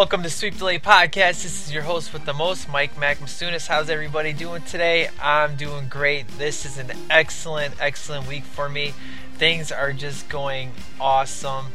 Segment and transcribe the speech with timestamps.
[0.00, 1.42] Welcome to Sweep Delay Podcast.
[1.42, 3.68] This is your host with the most, Mike Macmasunis.
[3.68, 5.10] How's everybody doing today?
[5.20, 6.26] I'm doing great.
[6.38, 8.94] This is an excellent, excellent week for me.
[9.34, 11.66] Things are just going awesome.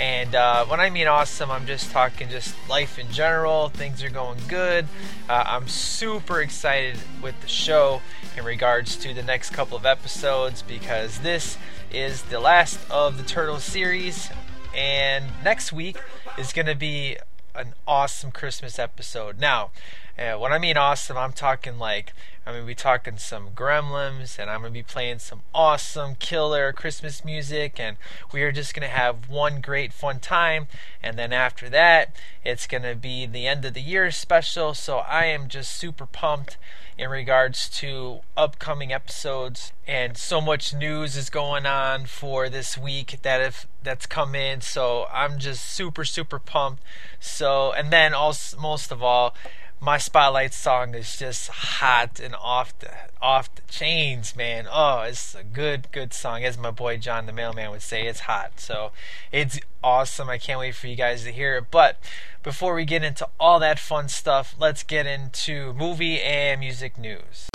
[0.00, 3.68] And uh, when I mean awesome, I'm just talking just life in general.
[3.68, 4.88] Things are going good.
[5.28, 8.00] Uh, I'm super excited with the show
[8.38, 11.58] in regards to the next couple of episodes because this
[11.92, 14.30] is the last of the Turtle series.
[14.74, 15.98] And next week
[16.38, 17.18] is going to be
[17.54, 19.38] an awesome Christmas episode.
[19.38, 19.70] Now,
[20.18, 22.12] uh, when I mean awesome, I'm talking like
[22.46, 27.24] I'm gonna be talking some Gremlins, and I'm gonna be playing some awesome killer Christmas
[27.24, 27.96] music, and
[28.32, 30.66] we are just gonna have one great fun time.
[31.02, 34.74] And then after that, it's gonna be the end of the year special.
[34.74, 36.58] So I am just super pumped
[36.96, 43.18] in regards to upcoming episodes and so much news is going on for this week
[43.22, 44.60] that if that's come in.
[44.60, 46.82] So i'm just super super pumped.
[47.20, 49.34] So and then also most of all
[49.84, 52.90] my spotlight song is just hot and off the
[53.20, 54.66] off the chains, man.
[54.70, 58.06] Oh, it's a good good song, as my boy John the mailman would say.
[58.06, 58.92] It's hot, so
[59.30, 60.30] it's awesome.
[60.30, 61.66] I can't wait for you guys to hear it.
[61.70, 61.98] But
[62.42, 67.48] before we get into all that fun stuff, let's get into movie and music news.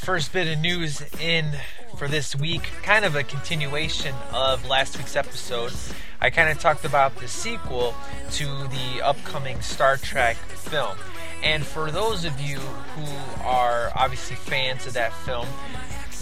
[0.00, 1.50] First bit of news in
[1.98, 5.74] for this week, kind of a continuation of last week's episode.
[6.22, 7.94] I kind of talked about the sequel
[8.32, 10.96] to the upcoming Star Trek film.
[11.42, 15.46] And for those of you who are obviously fans of that film,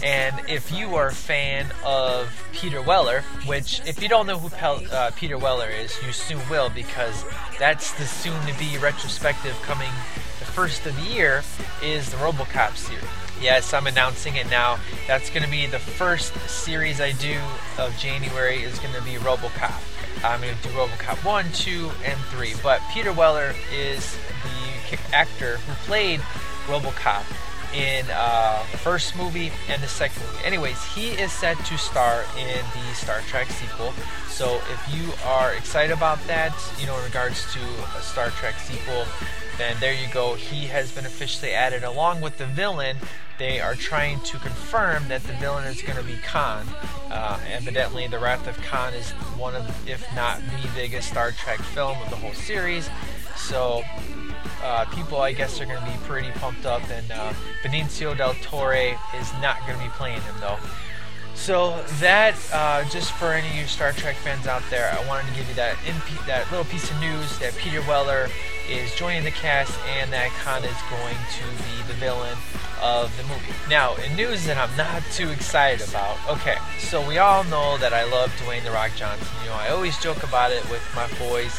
[0.03, 4.49] and if you are a fan of Peter Weller, which if you don't know who
[4.49, 7.23] Pel- uh, Peter Weller is, you soon will because
[7.57, 9.91] that's the soon to be retrospective coming
[10.39, 11.43] the first of the year
[11.81, 13.28] is the RoboCop series.
[13.41, 14.79] Yes, I'm announcing it now.
[15.07, 17.39] That's going to be the first series I do
[17.77, 19.81] of January is going to be RoboCop.
[20.25, 22.55] I'm going to do RoboCop 1, 2, and 3.
[22.61, 26.19] But Peter Weller is the actor who played
[26.65, 27.23] RoboCop
[27.73, 30.45] in uh, the first movie and the second movie.
[30.45, 33.93] Anyways, he is set to star in the Star Trek sequel.
[34.27, 37.59] So if you are excited about that, you know, in regards to
[37.97, 39.05] a Star Trek sequel,
[39.57, 40.35] then there you go.
[40.35, 42.97] He has been officially added along with the villain.
[43.37, 46.65] They are trying to confirm that the villain is going to be Khan.
[47.09, 51.59] Uh, evidently, The Wrath of Khan is one of, if not the biggest Star Trek
[51.59, 52.89] film of the whole series.
[53.35, 53.83] So
[54.63, 56.81] uh, people, I guess, are going to be pretty pumped up.
[56.89, 57.33] And uh,
[57.63, 60.57] Benicio del Toro is not going to be playing him, though.
[61.39, 65.29] So that, uh, just for any of you Star Trek fans out there, I wanted
[65.29, 65.77] to give you that
[66.27, 68.27] that little piece of news that Peter Weller
[68.69, 72.37] is joining the cast and that Khan is going to be the villain
[72.83, 73.53] of the movie.
[73.69, 77.93] Now, in news that I'm not too excited about, okay, so we all know that
[77.93, 79.27] I love Dwayne The Rock Johnson.
[79.43, 81.55] You know, I always joke about it with my boys,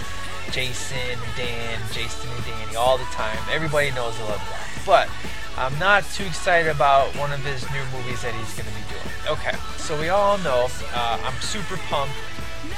[0.50, 3.38] Jason, Dan, Jason, and Danny, all the time.
[3.50, 4.66] Everybody knows I love that.
[4.87, 5.08] But
[5.56, 8.87] I'm not too excited about one of his new movies that he's going to be
[8.88, 9.10] doing.
[9.28, 12.14] Okay, so we all know uh, I'm super pumped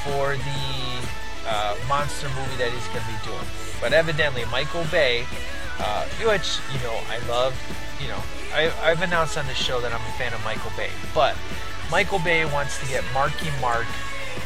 [0.04, 1.08] for the
[1.46, 3.46] uh, monster movie that he's going to be doing.
[3.80, 5.24] But evidently, Michael Bay,
[5.78, 7.54] uh, which, you know, I love,
[8.00, 8.20] you know,
[8.54, 10.90] I, I've announced on the show that I'm a fan of Michael Bay.
[11.14, 11.36] But
[11.90, 13.86] Michael Bay wants to get Marky Mark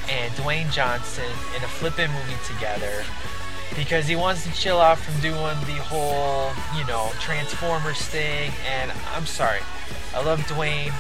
[0.08, 3.04] and Dwayne Johnson in a flippin' movie together
[3.74, 8.52] because he wants to chill out from doing the whole, you know, Transformers thing.
[8.66, 9.60] And I'm sorry,
[10.14, 10.92] I love Dwayne,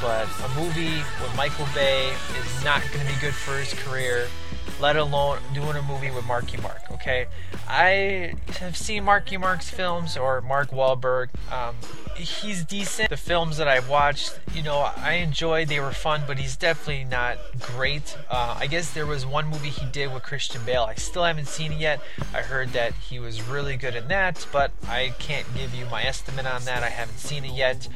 [0.00, 4.26] but a movie with Michael Bay is not going to be good for his career.
[4.84, 6.82] Let alone doing a movie with Marky Mark.
[6.90, 7.24] Okay,
[7.66, 11.30] I have seen Marky Mark's films or Mark Wahlberg.
[11.50, 11.74] Um,
[12.14, 13.08] he's decent.
[13.08, 15.68] The films that I've watched, you know, I enjoyed.
[15.68, 18.14] They were fun, but he's definitely not great.
[18.28, 20.82] Uh, I guess there was one movie he did with Christian Bale.
[20.82, 22.02] I still haven't seen it yet.
[22.34, 26.02] I heard that he was really good in that, but I can't give you my
[26.02, 26.82] estimate on that.
[26.82, 27.88] I haven't seen it yet,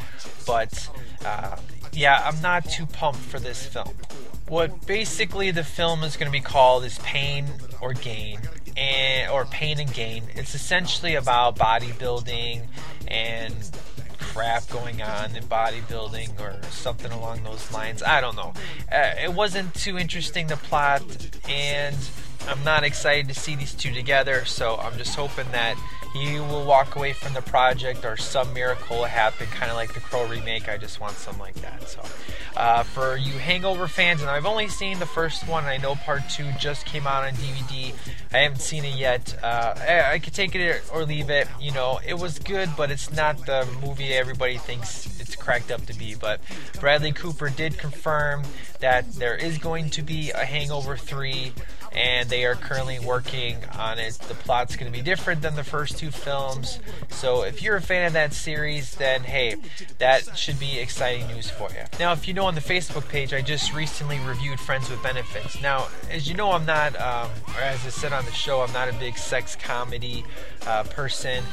[0.46, 0.88] but
[1.22, 1.58] uh,
[1.92, 3.94] yeah, I'm not too pumped for this film.
[4.48, 7.46] What basically the film is going to be called is Pain
[7.80, 8.40] or Gain,
[8.76, 10.24] and or Pain and Gain.
[10.34, 12.66] It's essentially about bodybuilding
[13.06, 13.54] and
[14.18, 18.02] crap going on in bodybuilding or something along those lines.
[18.02, 18.52] I don't know.
[18.90, 21.02] Uh, it wasn't too interesting the plot,
[21.48, 21.96] and
[22.46, 24.44] I'm not excited to see these two together.
[24.44, 25.76] So I'm just hoping that
[26.12, 29.92] he will walk away from the project or some miracle will happen, kind of like
[29.94, 30.68] the Crow remake.
[30.68, 31.88] I just want something like that.
[31.88, 32.02] So,
[32.56, 36.22] uh, for you Hangover fans, and I've only seen the first one, I know part
[36.30, 37.94] two just came out on DVD.
[38.32, 39.38] I haven't seen it yet.
[39.42, 41.46] Uh, I, I could take it or leave it.
[41.60, 45.84] You know, it was good, but it's not the movie everybody thinks it's cracked up
[45.86, 46.14] to be.
[46.14, 46.40] But
[46.80, 48.44] Bradley Cooper did confirm
[48.80, 51.52] that there is going to be a Hangover 3
[51.92, 54.14] and they are currently working on it.
[54.14, 56.78] The plot's going to be different than the first two films.
[57.10, 59.56] So if you're a fan of that series, then hey,
[59.98, 61.84] that should be exciting news for you.
[61.98, 65.60] Now, if you know on the Facebook page, I just recently reviewed Friends with Benefits.
[65.60, 68.72] Now, as you know, I'm not, um, or as I said on the show, I'm
[68.72, 70.24] not a big sex comedy
[70.66, 71.44] uh, person,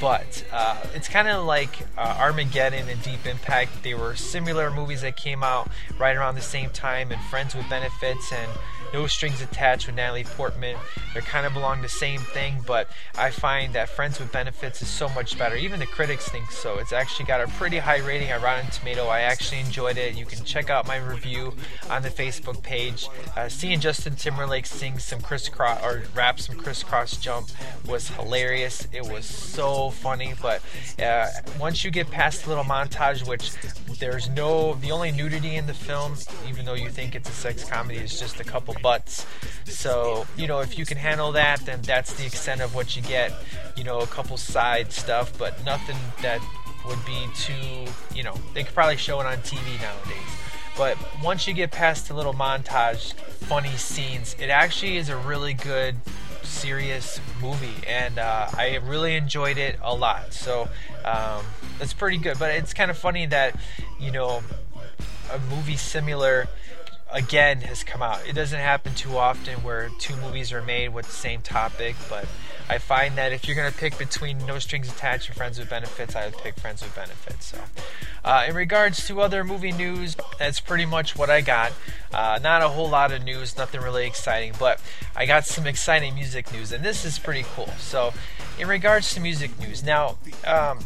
[0.00, 3.82] but uh, it's kind of like uh, Armageddon and Deep Impact.
[3.82, 5.68] They were similar movies that came out
[5.98, 8.50] right around the same time, and Friends with Benefits and
[8.94, 10.76] no Strings Attached with Natalie Portman.
[11.14, 12.88] They kind of belong the same thing, but
[13.18, 15.56] I find that Friends with Benefits is so much better.
[15.56, 16.78] Even the critics think so.
[16.78, 19.06] It's actually got a pretty high rating on Rotten Tomato.
[19.06, 20.14] I actually enjoyed it.
[20.14, 21.54] You can check out my review
[21.90, 23.08] on the Facebook page.
[23.36, 27.48] Uh, seeing Justin Timberlake sing some Kris Kross or rap some Kris Kross jump
[27.88, 28.86] was hilarious.
[28.92, 30.62] It was so funny, but
[31.02, 31.26] uh,
[31.58, 33.50] once you get past the little montage, which
[33.98, 36.14] there's no, the only nudity in the film,
[36.48, 39.26] even though you think it's a sex comedy, is just a couple butts.
[39.64, 43.02] So, you know, if you can handle that, then that's the extent of what you
[43.02, 43.32] get.
[43.76, 46.40] You know, a couple side stuff, but nothing that
[46.86, 50.32] would be too, you know, they could probably show it on TV nowadays.
[50.76, 55.54] But once you get past the little montage, funny scenes, it actually is a really
[55.54, 55.96] good,
[56.42, 60.34] serious movie, and uh, I really enjoyed it a lot.
[60.34, 60.68] So
[61.04, 61.44] um,
[61.80, 62.38] it's pretty good.
[62.38, 63.56] But it's kind of funny that,
[63.98, 64.42] you know,
[65.32, 66.48] a movie similar
[67.14, 68.20] again has come out.
[68.28, 72.26] It doesn't happen too often where two movies are made with the same topic, but
[72.68, 75.70] I find that if you're going to pick between No Strings Attached and Friends with
[75.70, 77.46] Benefits, I would pick Friends with Benefits.
[77.46, 77.58] So,
[78.24, 81.72] uh, in regards to other movie news, that's pretty much what I got.
[82.12, 84.80] Uh, not a whole lot of news, nothing really exciting, but
[85.14, 87.68] I got some exciting music news, and this is pretty cool.
[87.78, 88.12] So,
[88.58, 90.78] in regards to music news, now, um,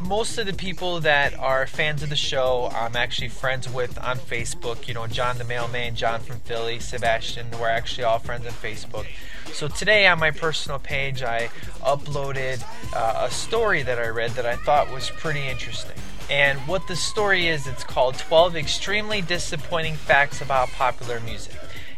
[0.00, 4.18] most of the people that are fans of the show, I'm actually friends with on
[4.18, 4.88] Facebook.
[4.88, 9.06] You know, John the Mailman, John from Philly, Sebastian, we're actually all friends on Facebook.
[9.52, 11.48] So today on my personal page, I
[11.80, 15.96] uploaded uh, a story that I read that I thought was pretty interesting.
[16.28, 21.54] And what the story is, it's called 12 Extremely Disappointing Facts About Popular Music.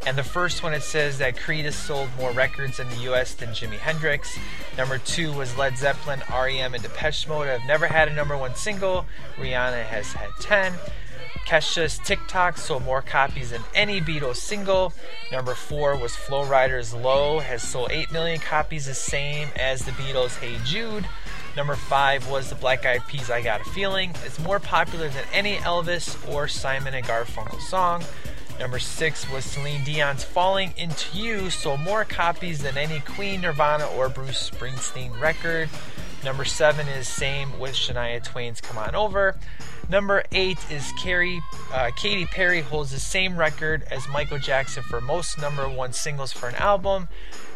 [0.08, 3.34] And the first one it says that Creed has sold more records in the US
[3.34, 4.38] than Jimi Hendrix.
[4.78, 8.54] Number two was Led Zeppelin, REM, and Depeche Mode have never had a number one
[8.54, 9.04] single.
[9.36, 10.72] Rihanna has had 10.
[11.44, 14.94] Kesha's TikTok sold more copies than any Beatles single.
[15.30, 19.92] Number four was Flo Rida's Low, has sold 8 million copies, the same as the
[19.92, 21.06] Beatles' Hey Jude.
[21.54, 24.14] Number five was the Black Eyed Peas' I Got a Feeling.
[24.24, 28.02] It's more popular than any Elvis or Simon and Garfunkel song.
[28.58, 33.86] Number six was Celine Dion's Falling Into You, sold more copies than any Queen, Nirvana,
[33.96, 35.68] or Bruce Springsteen record.
[36.28, 39.34] Number seven is same with Shania Twain's Come On Over.
[39.88, 41.40] Number eight is Carrie,
[41.72, 46.30] uh, Katy Perry holds the same record as Michael Jackson for most number one singles
[46.30, 47.08] for an album.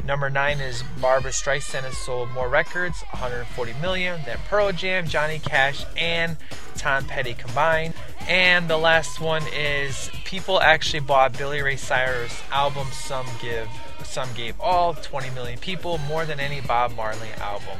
[0.07, 5.38] Number nine is Barbra Streisand has sold more records, 140 million, than Pearl Jam, Johnny
[5.38, 6.38] Cash, and
[6.75, 7.93] Tom Petty combined.
[8.21, 12.87] And the last one is people actually bought Billy Ray Cyrus album.
[12.91, 13.69] Some give,
[14.02, 17.76] some gave all, 20 million people, more than any Bob Marley album.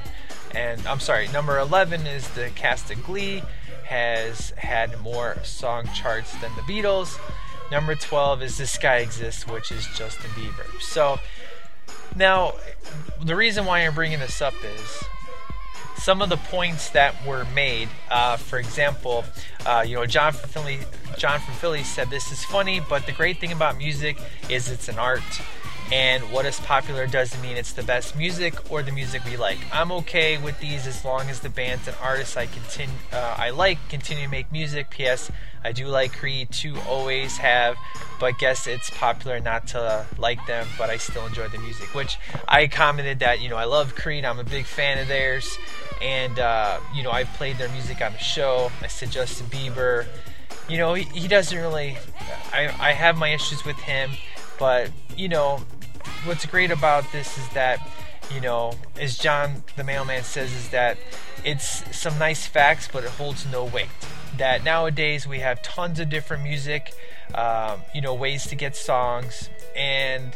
[0.55, 3.43] And I'm sorry, number 11 is the cast of Glee
[3.85, 7.19] has had more song charts than the Beatles.
[7.71, 10.81] Number 12 is This Guy Exists, which is Justin Bieber.
[10.81, 11.19] So,
[12.17, 12.55] now,
[13.23, 15.05] the reason why I'm bringing this up is
[15.97, 17.89] some of the points that were made.
[18.11, 19.25] Uh, for example,
[19.65, 20.81] uh, you know, John from Philly,
[21.17, 24.19] John from Philly said this is funny, but the great thing about music
[24.49, 25.23] is it's an art.
[25.93, 29.59] And what is popular doesn't mean it's the best music or the music we like.
[29.71, 33.51] I'm okay with these as long as the bands and artists I continue uh, I
[33.51, 34.89] like continue to make music.
[34.89, 35.31] P.S.
[35.63, 37.77] I do like Creed to always have,
[38.19, 41.95] but guess it's popular not to like them, but I still enjoy the music.
[41.95, 42.19] Which
[42.49, 44.25] I commented that you know I love Creed.
[44.25, 45.59] I'm a big fan of theirs,
[46.01, 48.73] and uh, you know I've played their music on the show.
[48.81, 50.07] I said Justin Bieber
[50.69, 51.99] you know, he, he doesn't really.
[52.53, 54.13] I, I have my issues with him,
[54.59, 55.61] but, you know,
[56.25, 57.81] what's great about this is that,
[58.33, 60.99] you know, as John the mailman says, is that
[61.45, 63.89] it's some nice facts, but it holds no weight.
[64.39, 66.93] That nowadays we have tons of different music,
[67.35, 70.35] um, you know, ways to get songs, and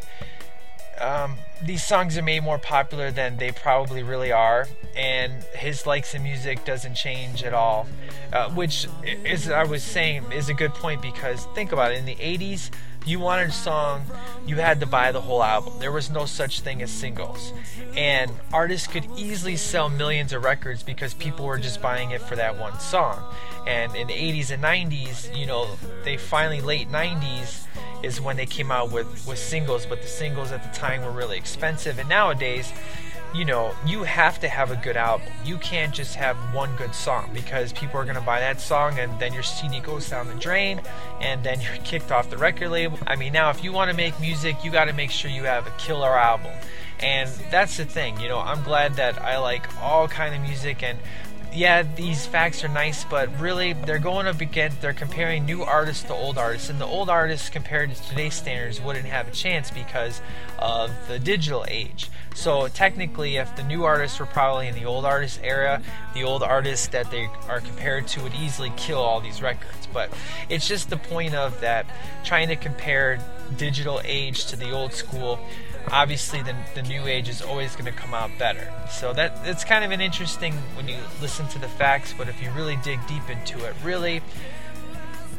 [1.00, 6.14] um, these songs are made more popular than they probably really are, and his likes
[6.14, 7.87] in music doesn't change at all.
[8.33, 8.88] Uh, which,
[9.25, 11.99] as I was saying, is a good point because think about it.
[11.99, 12.71] In the 80s,
[13.06, 14.04] you wanted a song,
[14.46, 15.75] you had to buy the whole album.
[15.78, 17.52] There was no such thing as singles.
[17.96, 22.34] And artists could easily sell millions of records because people were just buying it for
[22.36, 23.22] that one song.
[23.66, 25.68] And in the 80s and 90s, you know,
[26.04, 27.66] they finally, late 90s,
[28.02, 31.10] is when they came out with, with singles, but the singles at the time were
[31.10, 31.98] really expensive.
[31.98, 32.72] And nowadays,
[33.35, 35.28] you know, you have to have a good album.
[35.45, 38.99] You can't just have one good song because people are going to buy that song
[38.99, 40.80] and then your CD goes down the drain
[41.21, 42.99] and then you're kicked off the record label.
[43.06, 45.45] I mean, now if you want to make music, you got to make sure you
[45.45, 46.52] have a killer album.
[47.00, 50.83] And that's the thing, you know, I'm glad that I like all kind of music
[50.83, 50.99] and
[51.56, 56.02] yeah, these facts are nice, but really they're going up against, they're comparing new artists
[56.04, 59.70] to old artists, and the old artists compared to today's standards wouldn't have a chance
[59.70, 60.20] because
[60.58, 62.10] of the digital age.
[62.34, 65.82] So technically, if the new artists were probably in the old artist era,
[66.12, 69.88] the old artists that they are compared to would easily kill all these records.
[69.90, 70.12] But
[70.50, 71.86] it's just the point of that
[72.25, 73.18] trying to compare
[73.56, 75.38] digital age to the old school
[75.90, 78.73] obviously the, the new age is always going to come out better.
[78.90, 82.43] So that it's kind of an interesting when you listen to the facts, but if
[82.43, 84.23] you really dig deep into it, really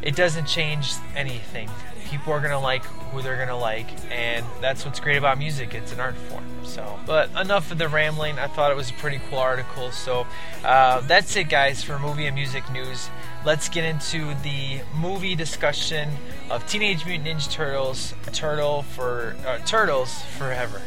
[0.02, 1.70] it doesn't change anything.
[2.10, 5.38] People are going to like who they're going to like, and that's what's great about
[5.38, 5.74] music.
[5.74, 6.46] It's an art form.
[6.64, 8.40] So, but enough of the rambling.
[8.40, 9.92] I thought it was a pretty cool article.
[9.92, 10.28] So,
[10.64, 13.10] uh, that's it, guys, for movie and music news.
[13.48, 16.10] Let's get into the movie discussion
[16.50, 20.82] of Teenage Mutant Ninja Turtles, Turtle for uh, Turtles Forever.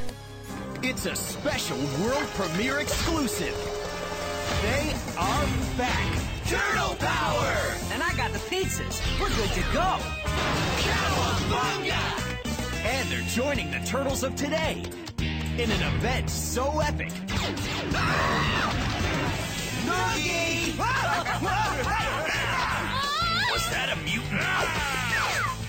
[0.82, 3.56] It's a special world premiere exclusive.
[4.60, 5.46] They are
[5.78, 6.22] back.
[6.44, 7.56] Turtle power!
[7.92, 9.00] And I got the pizzas.
[9.18, 9.96] We're good to go.
[10.84, 12.84] Cowabunga!
[12.84, 14.84] And they're joining the Turtles of today
[15.56, 17.08] in an event so epic.
[19.86, 20.76] Noogie!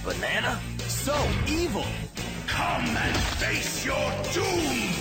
[0.04, 0.60] Banana?
[0.88, 1.16] So
[1.48, 1.86] evil.
[2.48, 4.92] Come and face your doom!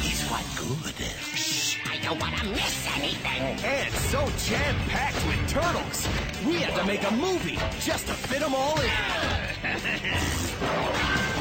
[0.00, 0.94] He's quite good.
[1.34, 3.42] Shh, I don't want to miss anything.
[3.64, 6.08] And so jam-packed with turtles.
[6.46, 8.90] We had to make a movie just to fit them all in.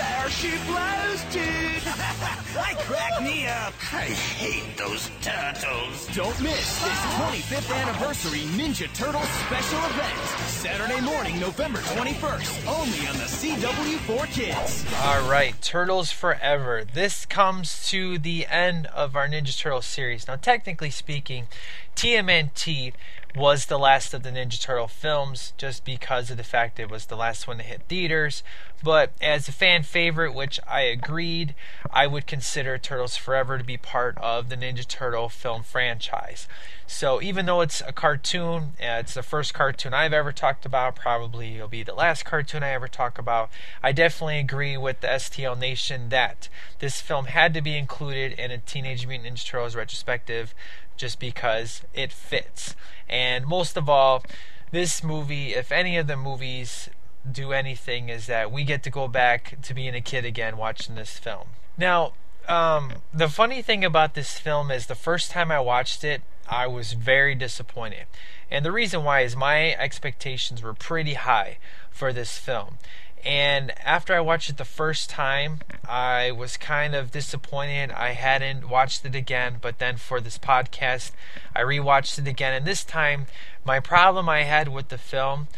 [0.00, 1.82] there she blows, dude.
[2.56, 3.74] I crack me up.
[3.92, 4.08] I
[4.40, 6.06] hate those turtles.
[6.14, 10.18] Don't miss this 25th anniversary Ninja Turtles special event.
[10.48, 12.66] Saturday morning, November 21st.
[12.66, 14.86] Only on the CW4 Kids.
[15.02, 16.84] All right, Turtles Forever.
[16.84, 20.26] This comes to the end of our Ninja Turtle series.
[20.26, 21.46] Now, technically speaking,
[21.94, 22.94] TMNT
[23.36, 27.06] was the last of the Ninja Turtle films just because of the fact it was
[27.06, 28.42] the last one to hit theaters.
[28.82, 31.54] But as a fan favorite, which I agreed,
[31.90, 36.48] I would consider Turtles Forever to be part of the Ninja Turtle film franchise.
[36.86, 40.96] So even though it's a cartoon, uh, it's the first cartoon I've ever talked about,
[40.96, 43.50] probably it'll be the last cartoon I ever talk about.
[43.82, 48.50] I definitely agree with the STL Nation that this film had to be included in
[48.50, 50.54] a Teenage Mutant Ninja Turtles retrospective
[50.96, 52.74] just because it fits.
[53.08, 54.24] And most of all,
[54.70, 56.88] this movie, if any of the movies
[57.30, 60.94] do anything, is that we get to go back to being a kid again watching
[60.94, 61.48] this film.
[61.76, 62.12] Now,
[62.48, 66.66] um, the funny thing about this film is the first time I watched it, I
[66.66, 68.06] was very disappointed.
[68.50, 71.58] And the reason why is my expectations were pretty high
[71.90, 72.78] for this film.
[73.24, 77.92] And after I watched it the first time, I was kind of disappointed.
[77.92, 81.12] I hadn't watched it again, but then for this podcast,
[81.54, 82.54] I rewatched it again.
[82.54, 83.26] And this time,
[83.64, 85.48] my problem I had with the film,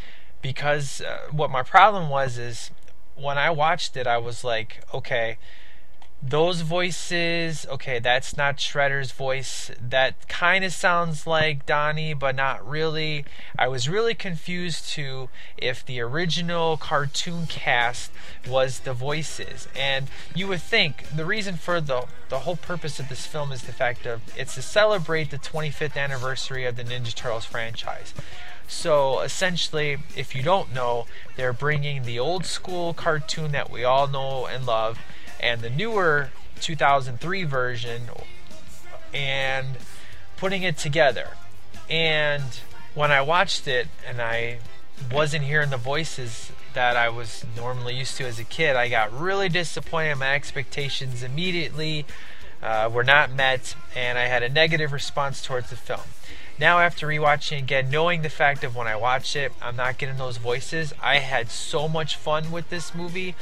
[0.43, 2.71] because uh, what my problem was is
[3.15, 5.39] when I watched it, I was like, okay,
[6.25, 9.73] those voices, okay, that's not Shredder's voice.
[9.81, 13.25] That kind of sounds like Donnie, but not really.
[13.59, 18.13] I was really confused to if the original cartoon cast
[18.49, 19.67] was the voices.
[19.75, 23.63] And you would think the reason for the the whole purpose of this film is
[23.63, 28.15] the fact of it's to celebrate the 25th anniversary of the Ninja Turtles franchise.
[28.69, 34.07] So essentially, if you don't know, they're bringing the old school cartoon that we all
[34.07, 34.99] know and love
[35.41, 38.03] and the newer 2003 version
[39.13, 39.77] and
[40.37, 41.31] putting it together.
[41.91, 42.61] And
[42.95, 44.59] when I watched it and I
[45.13, 49.13] wasn't hearing the voices that I was normally used to as a kid, I got
[49.13, 50.17] really disappointed.
[50.17, 52.07] My expectations immediately
[52.63, 56.03] uh, were not met, and I had a negative response towards the film.
[56.59, 60.17] Now, after rewatching again, knowing the fact of when I watch it, I'm not getting
[60.17, 63.35] those voices, I had so much fun with this movie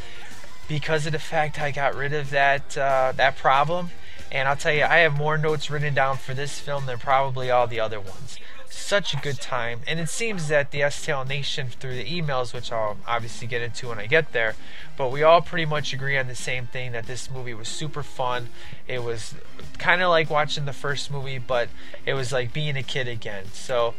[0.69, 3.90] because of the fact I got rid of that uh, that problem.
[4.33, 7.50] And I'll tell you, I have more notes written down for this film than probably
[7.50, 8.38] all the other ones.
[8.73, 12.71] Such a good time, and it seems that the STL Nation through the emails, which
[12.71, 14.55] I'll obviously get into when I get there,
[14.97, 18.05] but we all pretty much agree on the same thing that this movie was super
[18.05, 18.49] fun.
[18.87, 19.35] It was
[19.79, 21.69] kind of like watching the first movie, but
[22.07, 23.47] it was like being a kid again.
[23.53, 23.95] So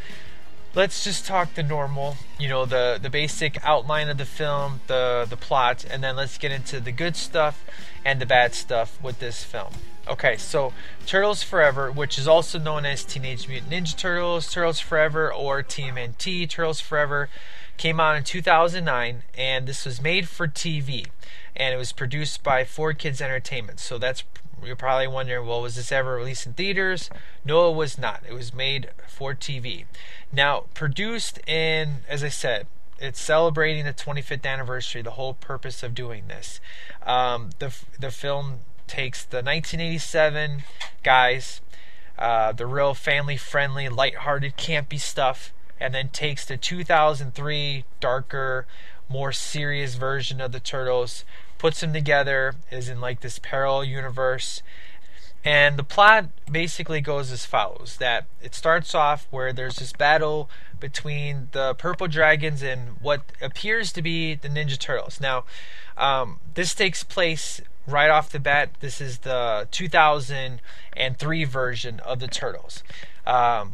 [0.73, 5.27] let's just talk the normal, you know, the the basic outline of the film, the
[5.29, 7.65] the plot, and then let's get into the good stuff
[8.05, 9.73] and the bad stuff with this film.
[10.07, 10.73] Okay, so
[11.05, 16.49] Turtles Forever, which is also known as Teenage Mutant Ninja Turtles, Turtles Forever, or TMNT,
[16.49, 17.29] Turtles Forever,
[17.77, 21.07] came out in 2009, and this was made for TV,
[21.55, 23.79] and it was produced by 4Kids Entertainment.
[23.79, 24.23] So that's
[24.63, 27.09] you're probably wondering, well, was this ever released in theaters?
[27.43, 28.23] No, it was not.
[28.27, 29.85] It was made for TV.
[30.31, 32.67] Now, produced in, as I said,
[32.99, 35.01] it's celebrating the 25th anniversary.
[35.01, 36.59] The whole purpose of doing this,
[37.03, 38.59] um, the the film
[38.91, 40.63] takes the 1987
[41.01, 41.61] guys,
[42.19, 48.67] uh, the real family-friendly, light-hearted, campy stuff, and then takes the 2003 darker,
[49.07, 51.23] more serious version of the Turtles,
[51.57, 54.61] puts them together, is in like this parallel universe.
[55.45, 60.49] And the plot basically goes as follows that it starts off where there's this battle
[60.81, 65.21] between the purple dragons and what appears to be the Ninja Turtles.
[65.21, 65.45] Now,
[65.97, 68.71] um, this takes place right off the bat.
[68.79, 72.83] This is the 2003 version of the Turtles.
[73.25, 73.73] Um,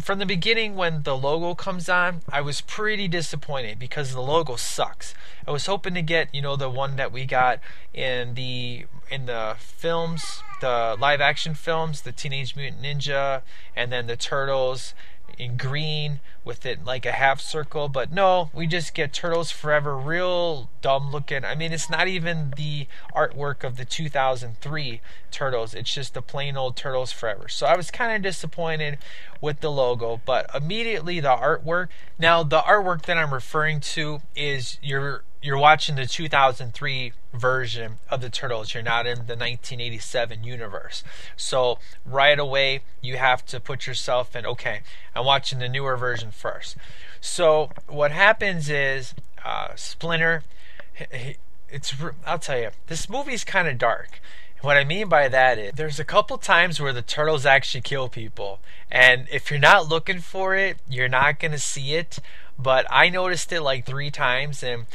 [0.00, 4.56] from the beginning when the logo comes on i was pretty disappointed because the logo
[4.56, 5.14] sucks
[5.48, 7.58] i was hoping to get you know the one that we got
[7.94, 13.40] in the in the films the live action films the teenage mutant ninja
[13.74, 14.92] and then the turtles
[15.38, 19.96] in green with it like a half circle but no we just get turtles forever.
[19.96, 21.44] Real dumb looking.
[21.44, 25.74] I mean it's not even the artwork of the 2003 turtles.
[25.74, 27.48] It's just the plain old turtles forever.
[27.48, 28.98] So i was kind of disappointed
[29.40, 31.88] with the logo but immediately the artwork.
[32.18, 38.22] Now the artwork that i'm referring to is your you're watching the 2003 version of
[38.22, 38.72] the Turtles.
[38.72, 41.04] You're not in the 1987 universe.
[41.36, 44.80] So right away, you have to put yourself in, okay,
[45.14, 46.78] I'm watching the newer version first.
[47.20, 50.44] So what happens is uh, Splinter,
[51.68, 54.20] it's, I'll tell you, this movie's kind of dark.
[54.62, 58.08] What I mean by that is there's a couple times where the turtles actually kill
[58.08, 58.60] people.
[58.90, 62.18] And if you're not looking for it, you're not going to see it.
[62.58, 64.62] But I noticed it like three times.
[64.62, 64.86] And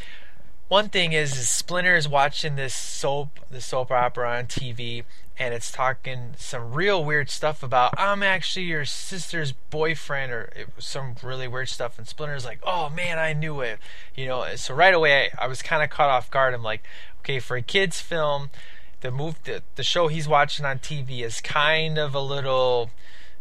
[0.69, 5.03] one thing is, is Splinter is watching this soap, the soap opera on TV,
[5.37, 11.15] and it's talking some real weird stuff about I'm actually your sister's boyfriend or some
[11.23, 11.97] really weird stuff.
[11.97, 13.79] And Splinter's like, oh man, I knew it,
[14.15, 14.45] you know.
[14.55, 16.53] So right away, I, I was kind of caught off guard.
[16.53, 16.83] I'm like,
[17.21, 18.51] okay, for a kids film,
[19.01, 22.91] the move, the, the show he's watching on TV is kind of a little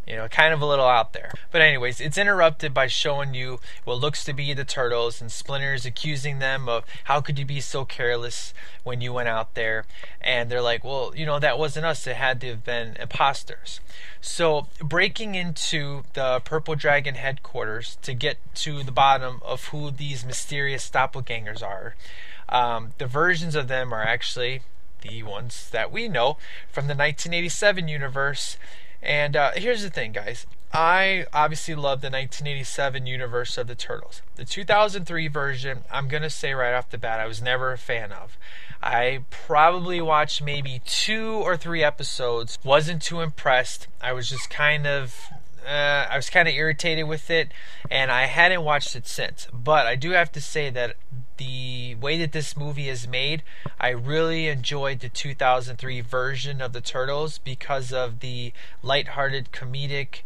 [0.07, 1.31] you know, kind of a little out there.
[1.51, 5.85] But anyways, it's interrupted by showing you what looks to be the turtles and Splinter's
[5.85, 9.85] accusing them of how could you be so careless when you went out there?
[10.19, 12.07] And they're like, well, you know, that wasn't us.
[12.07, 13.81] It had to have been imposters.
[14.19, 20.25] So breaking into the Purple Dragon headquarters to get to the bottom of who these
[20.25, 21.95] mysterious doppelgangers are.
[22.49, 24.61] Um, the versions of them are actually
[25.01, 26.37] the ones that we know
[26.71, 28.57] from the 1987 universe
[29.01, 30.45] and uh, here's the thing, guys.
[30.71, 34.21] I obviously love the 1987 universe of the Turtles.
[34.35, 37.77] The 2003 version, I'm going to say right off the bat, I was never a
[37.77, 38.37] fan of.
[38.81, 43.87] I probably watched maybe two or three episodes, wasn't too impressed.
[44.01, 45.15] I was just kind of.
[45.65, 47.49] Uh, I was kind of irritated with it,
[47.91, 49.47] and I hadn't watched it since.
[49.53, 50.95] But I do have to say that
[51.39, 53.41] the way that this movie is made,
[53.79, 60.21] I really enjoyed the 2003 version of the Turtles because of the lighthearted comedic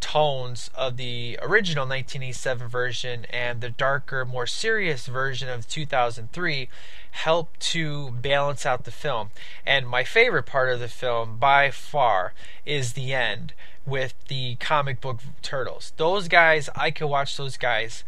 [0.00, 6.68] tones of the original 1987 version and the darker, more serious version of 2003
[7.10, 9.30] help to balance out the film.
[9.66, 13.54] And my favorite part of the film, by far, is the end
[13.86, 15.94] with the comic book turtles.
[15.96, 18.04] Those guys, I could watch those guys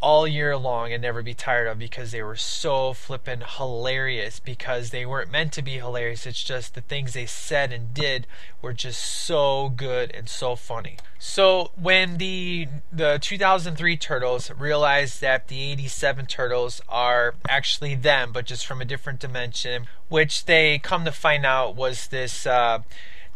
[0.00, 4.90] all year long and never be tired of because they were so flippin' hilarious because
[4.90, 6.26] they weren't meant to be hilarious.
[6.26, 8.26] It's just the things they said and did
[8.62, 10.96] were just so good and so funny.
[11.18, 18.46] So when the the 2003 turtles realized that the 87 turtles are actually them but
[18.46, 22.80] just from a different dimension, which they come to find out was this uh,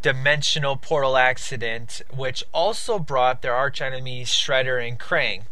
[0.03, 5.43] dimensional portal accident, which also brought their arch enemies Shredder and Krang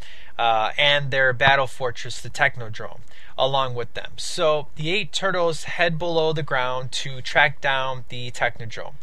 [0.40, 3.00] uh, and their battle fortress, the Technodrome,
[3.36, 4.12] along with them.
[4.16, 8.94] So the eight turtles head below the ground to track down the Technodrome.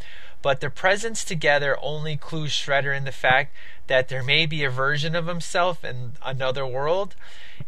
[0.42, 3.54] But their presence together only clues Shredder in the fact
[3.86, 7.16] that there may be a version of himself in another world,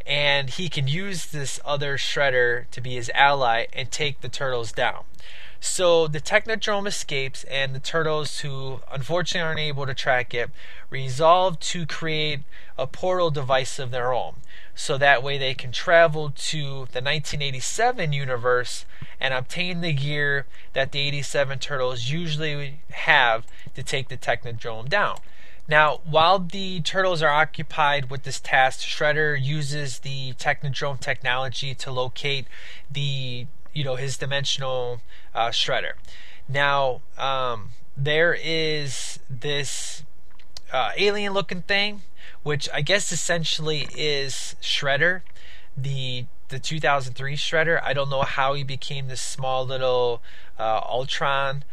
[0.03, 4.71] and he can use this other Shredder to be his ally and take the turtles
[4.71, 5.03] down.
[5.61, 10.49] So the Technodrome escapes, and the turtles, who unfortunately aren't able to track it,
[10.89, 12.41] resolve to create
[12.77, 14.35] a portal device of their own.
[14.73, 18.85] So that way they can travel to the 1987 universe
[19.19, 23.45] and obtain the gear that the 87 turtles usually have
[23.75, 25.19] to take the Technodrome down.
[25.67, 31.91] Now, while the turtles are occupied with this task, Shredder uses the Technodrome technology to
[31.91, 32.47] locate
[32.89, 35.01] the you know his dimensional
[35.33, 35.93] uh, shredder.
[36.47, 40.03] Now um, there is this
[40.71, 42.01] uh, alien looking thing,
[42.43, 45.21] which I guess essentially is Shredder,
[45.77, 47.81] the the 2003 Shredder.
[47.83, 50.21] I don't know how he became this small little
[50.57, 51.63] uh, Ultron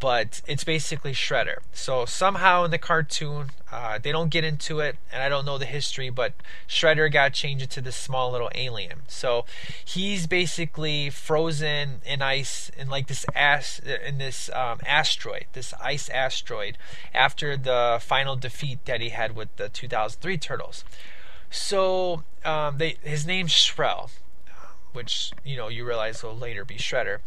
[0.00, 1.56] but it's basically Shredder.
[1.72, 5.58] So somehow in the cartoon, uh, they don't get into it, and I don't know
[5.58, 6.34] the history, but
[6.68, 9.00] Shredder got changed into this small little alien.
[9.08, 9.44] So
[9.84, 16.08] he's basically frozen in ice in like this ass in this um, asteroid, this ice
[16.08, 16.78] asteroid,
[17.12, 20.84] after the final defeat that he had with the 2003 Turtles.
[21.50, 24.10] So um, they, his name's Ch'rell,
[24.92, 27.18] which you know you realize will later be Shredder.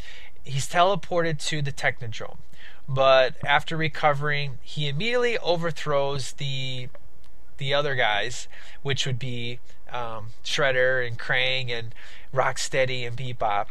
[0.44, 2.38] He's teleported to the Technodrome
[2.88, 6.90] but after recovering, he immediately overthrows the
[7.58, 8.48] the other guys,
[8.82, 9.60] which would be
[9.92, 11.94] um, Shredder and Krang and
[12.34, 13.68] Rocksteady and Bebop,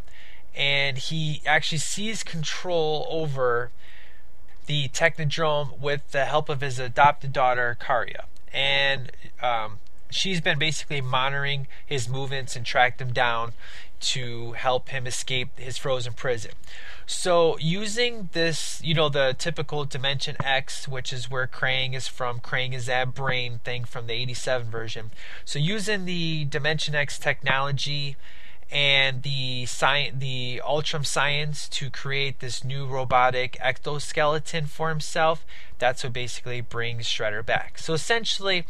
[0.55, 3.71] and he actually seized control over
[4.67, 8.15] the Technodrome with the help of his adopted daughter Karai,
[8.53, 9.79] and um,
[10.11, 13.53] she's been basically monitoring his movements and tracked him down
[14.01, 16.51] to help him escape his frozen prison.
[17.05, 22.39] So, using this, you know, the typical Dimension X, which is where Krang is from,
[22.39, 25.11] Krang is that brain thing from the 87 version.
[25.45, 28.15] So, using the Dimension X technology
[28.71, 35.45] and the science, the Ultram science to create this new robotic exoskeleton for himself,
[35.77, 37.77] that's what basically brings Shredder back.
[37.77, 38.65] So, essentially,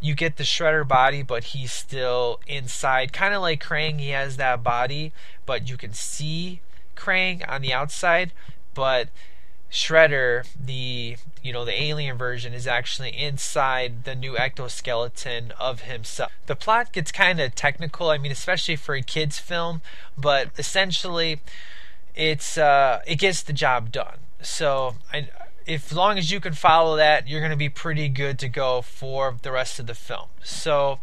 [0.00, 3.12] you get the Shredder body, but he's still inside.
[3.12, 5.12] Kind of like Krang, he has that body,
[5.46, 6.60] but you can see
[6.96, 8.32] Krang on the outside.
[8.74, 9.08] But
[9.70, 16.32] Shredder, the you know the alien version, is actually inside the new exoskeleton of himself.
[16.46, 18.10] The plot gets kind of technical.
[18.10, 19.82] I mean, especially for a kids' film,
[20.16, 21.40] but essentially,
[22.14, 24.18] it's uh, it gets the job done.
[24.42, 25.28] So I,
[25.70, 28.82] if long as you can follow that, you're going to be pretty good to go
[28.82, 30.26] for the rest of the film.
[30.42, 30.98] So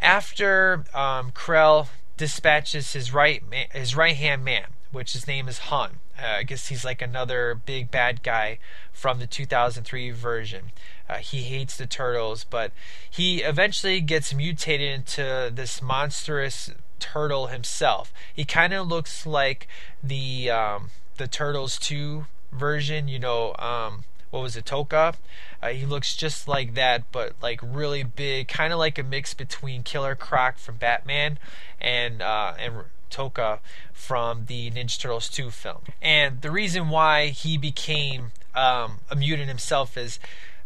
[0.00, 3.42] after um, Krell dispatches his right
[3.72, 5.98] his right hand man, which his name is Hun.
[6.18, 8.58] Uh, I guess he's like another big bad guy
[8.92, 10.72] from the 2003 version.
[11.06, 12.72] Uh, he hates the turtles, but
[13.08, 18.10] he eventually gets mutated into this monstrous turtle himself.
[18.34, 19.68] He kind of looks like
[20.02, 25.14] the um, the Turtles 2 version, you know, um, what was it, Tokka?
[25.62, 29.34] Uh, he looks just like that, but like really big, kind of like a mix
[29.34, 31.38] between Killer Croc from Batman
[31.80, 32.74] and uh, and
[33.10, 33.60] Tokka
[33.92, 35.82] from the Ninja Turtles 2 film.
[36.00, 40.18] And the reason why he became um, a mutant himself is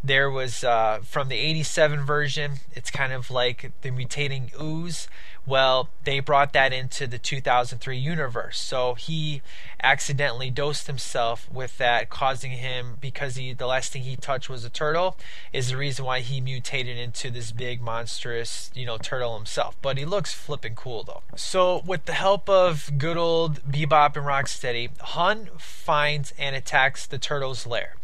[0.05, 5.09] there was uh, from the 87 version, it's kind of like the mutating ooze.
[5.45, 8.61] Well, they brought that into the 2003 universe.
[8.61, 9.43] So he
[9.83, 14.65] accidentally dosed himself with that, causing him, because he the last thing he touched was
[14.65, 15.17] a turtle,
[15.53, 19.77] is the reason why he mutated into this big, monstrous, you know, turtle himself.
[19.83, 21.23] But he looks flipping cool, though.
[21.37, 27.19] So, with the help of good old Bebop and Rocksteady, Hun finds and attacks the
[27.19, 27.97] turtle's lair.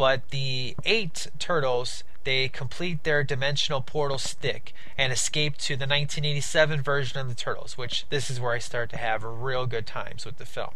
[0.00, 6.82] But the eight turtles they complete their dimensional portal stick and escape to the 1987
[6.82, 10.26] version of the Turtles, which this is where I start to have real good times
[10.26, 10.70] with the film.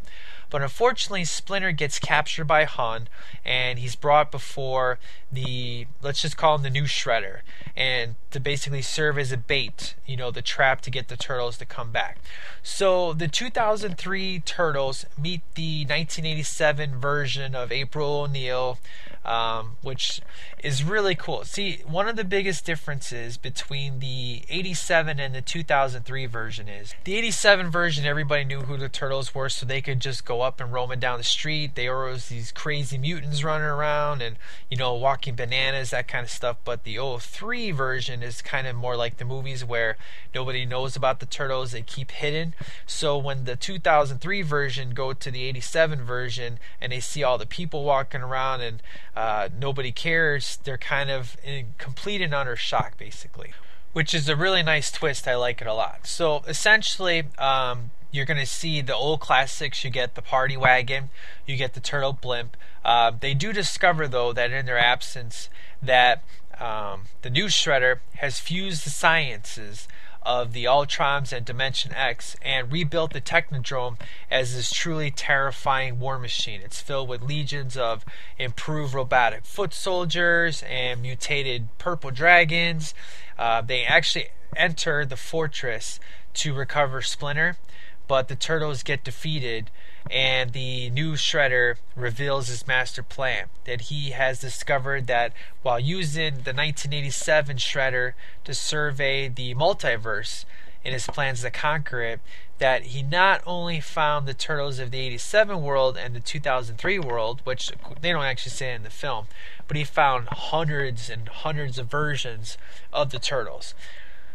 [0.48, 3.08] But unfortunately, Splinter gets captured by Hun
[3.44, 4.98] and he's brought before
[5.30, 7.40] the, let's just call him the new Shredder,
[7.76, 11.58] and to basically serve as a bait, you know, the trap to get the Turtles
[11.58, 12.18] to come back.
[12.62, 18.78] So the 2003 Turtles meet the 1987 version of April O'Neil
[19.24, 20.20] um, which
[20.62, 21.44] is really cool.
[21.44, 27.16] See, one of the biggest differences between the 87 and the 2003 version is the
[27.16, 30.72] 87 version, everybody knew who the turtles were, so they could just go up and
[30.72, 31.74] roaming down the street.
[31.74, 34.36] They were always these crazy mutants running around and,
[34.70, 36.56] you know, walking bananas, that kind of stuff.
[36.64, 39.96] But the 03 version is kind of more like the movies where
[40.34, 42.54] nobody knows about the turtles, they keep hidden.
[42.86, 47.46] So when the 2003 version go to the 87 version and they see all the
[47.46, 48.82] people walking around and
[49.16, 50.58] uh, nobody cares.
[50.64, 53.52] They're kind of in complete and utter shock, basically,
[53.92, 55.28] which is a really nice twist.
[55.28, 56.06] I like it a lot.
[56.06, 59.84] So essentially, um, you're going to see the old classics.
[59.84, 61.10] You get the party wagon,
[61.46, 62.56] you get the turtle blimp.
[62.84, 65.48] Uh, they do discover, though, that in their absence,
[65.82, 66.22] that
[66.60, 69.88] um, the new Shredder has fused the sciences
[70.24, 73.98] of the Ultrons and Dimension X and rebuilt the Technodrome
[74.30, 76.60] as this truly terrifying war machine.
[76.64, 78.04] It's filled with legions of
[78.38, 82.94] improved robotic foot soldiers and mutated purple dragons.
[83.38, 86.00] Uh, they actually enter the fortress
[86.34, 87.56] to recover Splinter,
[88.06, 89.70] but the turtles get defeated
[90.10, 96.34] and the new Shredder reveals his master plan that he has discovered that while using
[96.34, 98.12] the 1987 Shredder
[98.44, 100.44] to survey the multiverse
[100.84, 102.20] in his plans to conquer it,
[102.58, 107.40] that he not only found the turtles of the 87 world and the 2003 world,
[107.44, 109.26] which they don't actually say in the film,
[109.66, 112.58] but he found hundreds and hundreds of versions
[112.92, 113.74] of the turtles.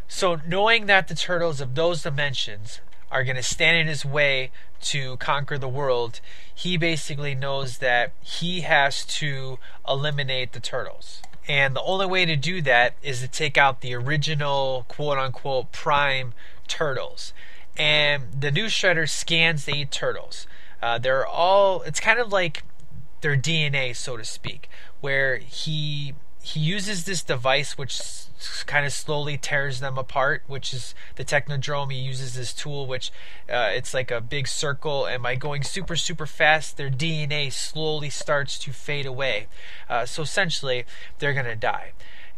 [0.07, 4.51] So, knowing that the turtles of those dimensions are going to stand in his way
[4.81, 6.21] to conquer the world,
[6.53, 11.21] he basically knows that he has to eliminate the turtles.
[11.47, 15.71] And the only way to do that is to take out the original quote unquote
[15.71, 16.33] prime
[16.67, 17.33] turtles.
[17.75, 20.45] And the new Shredder scans the eight turtles.
[20.81, 22.63] Uh, they're all, it's kind of like
[23.21, 24.69] their DNA, so to speak,
[25.01, 28.01] where he he uses this device which
[28.65, 31.91] kind of slowly tears them apart, which is the Technodrome.
[31.91, 33.11] He uses this tool, which
[33.51, 38.09] uh, it's like a big circle, and by going super, super fast, their DNA slowly
[38.09, 39.47] starts to fade away.
[39.89, 40.85] Uh, so essentially,
[41.19, 41.91] they're gonna die.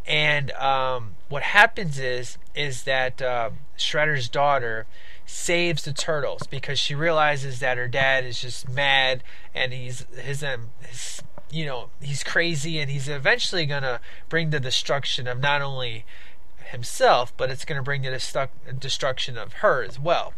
[0.08, 4.88] And um, what happens is is that uh, Shredder's daughter
[5.26, 10.44] saves the turtles because she realizes that her dad is just mad and he's his,
[10.44, 15.40] um, his you know, he's crazy and he's eventually going to bring the destruction of
[15.40, 16.06] not only
[16.72, 20.34] himself, but it's going to bring the destruction of her as well.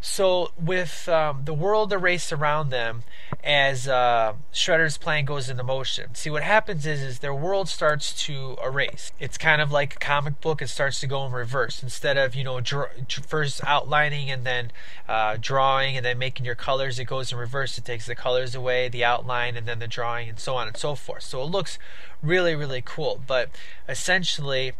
[0.00, 3.02] So, with um, the world erased around them
[3.42, 8.12] as uh, Shredder's plan goes into motion, see what happens is is their world starts
[8.24, 9.12] to erase.
[9.18, 11.82] It's kind of like a comic book; it starts to go in reverse.
[11.82, 12.90] Instead of you know dr-
[13.26, 14.70] first outlining and then
[15.08, 17.78] uh, drawing and then making your colors, it goes in reverse.
[17.78, 20.76] It takes the colors away, the outline, and then the drawing, and so on and
[20.76, 21.22] so forth.
[21.22, 21.78] So it looks
[22.22, 23.20] really really cool.
[23.26, 23.50] But
[23.88, 24.72] essentially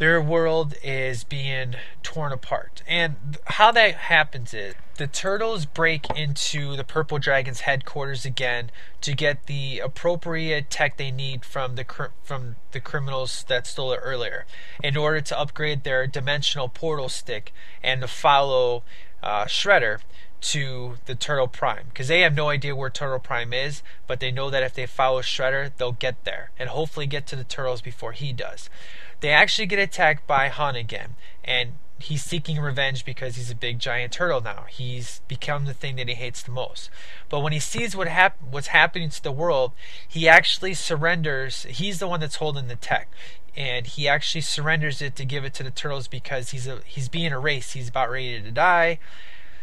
[0.00, 2.82] their world is being torn apart.
[2.88, 8.70] And how that happens is the turtles break into the purple dragon's headquarters again
[9.02, 11.84] to get the appropriate tech they need from the
[12.24, 14.46] from the criminals that stole it earlier
[14.82, 18.82] in order to upgrade their dimensional portal stick and to follow
[19.22, 19.98] uh, Shredder
[20.40, 24.30] to the Turtle Prime because they have no idea where Turtle Prime is, but they
[24.30, 27.82] know that if they follow Shredder, they'll get there and hopefully get to the turtles
[27.82, 28.70] before he does.
[29.20, 33.78] They actually get attacked by Hun again, and he's seeking revenge because he's a big
[33.78, 34.64] giant turtle now.
[34.68, 36.90] He's become the thing that he hates the most.
[37.28, 39.72] But when he sees what hap- what's happening to the world,
[40.06, 41.64] he actually surrenders.
[41.64, 43.08] He's the one that's holding the tech,
[43.56, 47.08] and he actually surrenders it to give it to the turtles because he's a, he's
[47.08, 47.74] being erased.
[47.74, 48.98] He's about ready to die.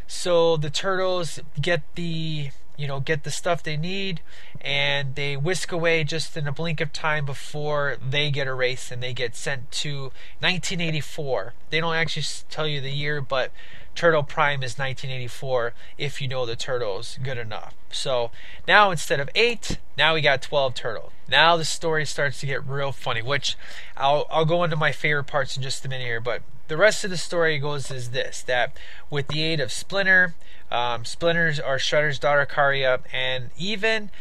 [0.05, 4.21] So the turtles get the you know, get the stuff they need,
[4.61, 9.01] and they whisk away just in a blink of time before they get erased and
[9.01, 11.53] they get sent to 1984.
[11.71, 13.51] They don't actually tell you the year, but
[13.95, 17.73] Turtle Prime is 1984 if you know the turtles good enough.
[17.91, 18.29] So
[18.67, 21.11] now instead of eight, now we got 12 turtles.
[21.27, 23.57] Now the story starts to get real funny, which
[23.97, 27.03] I'll I'll go into my favorite parts in just a minute here, but the rest
[27.03, 28.77] of the story goes is this: that
[29.09, 30.35] with the aid of Splinter,
[30.71, 34.11] um, Splinter's or Shredder's daughter Karai, and even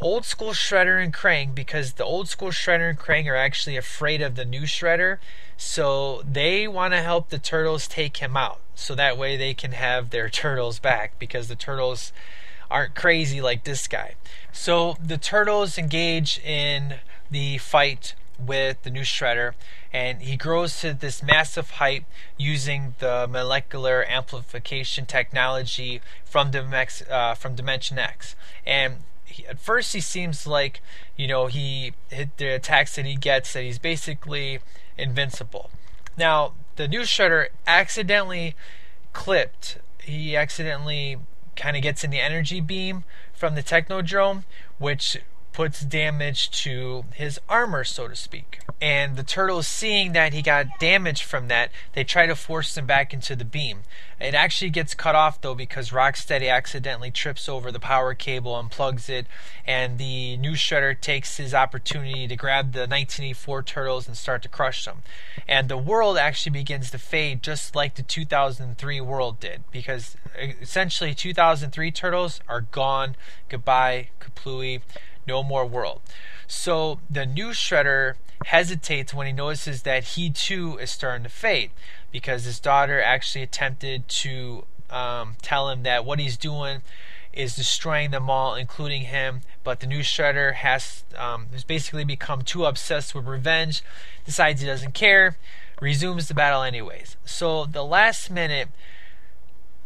[0.00, 4.20] old school Shredder and Krang, because the old school Shredder and Krang are actually afraid
[4.20, 5.18] of the new Shredder,
[5.56, 9.72] so they want to help the turtles take him out, so that way they can
[9.72, 12.12] have their turtles back, because the turtles
[12.70, 14.14] aren't crazy like this guy.
[14.50, 16.94] So the turtles engage in
[17.30, 18.14] the fight
[18.46, 19.54] with the new Shredder,
[19.92, 22.04] and he grows to this massive height
[22.36, 28.34] using the molecular amplification technology from, Dimex, uh, from Dimension X.
[28.66, 30.80] And he, at first, he seems like
[31.16, 34.60] you know he the attacks that he gets that he's basically
[34.98, 35.70] invincible.
[36.16, 38.54] Now, the new Shredder accidentally
[39.12, 39.78] clipped.
[40.02, 41.18] He accidentally
[41.56, 44.44] kind of gets in the energy beam from the Technodrome,
[44.78, 45.18] which
[45.52, 48.60] puts damage to his armor, so to speak.
[48.80, 52.86] And the turtles, seeing that he got damage from that, they try to force him
[52.86, 53.80] back into the beam.
[54.22, 58.70] It actually gets cut off though because Rocksteady accidentally trips over the power cable and
[58.70, 59.26] plugs it,
[59.66, 64.48] and the new Shredder takes his opportunity to grab the 1984 turtles and start to
[64.48, 65.02] crush them.
[65.48, 70.46] And the world actually begins to fade just like the 2003 world did because uh,
[70.60, 73.16] essentially 2003 turtles are gone.
[73.48, 74.82] Goodbye, Kaplooey
[75.26, 76.00] no more world.
[76.46, 78.14] So the new Shredder
[78.46, 81.70] hesitates when he notices that he too is starting to fade
[82.10, 86.82] because his daughter actually attempted to um, tell him that what he's doing
[87.32, 89.40] is destroying them all, including him.
[89.64, 93.82] But the new Shredder has, um, has basically become too obsessed with revenge,
[94.26, 95.38] decides he doesn't care,
[95.80, 97.16] resumes the battle anyways.
[97.24, 98.68] So the last minute,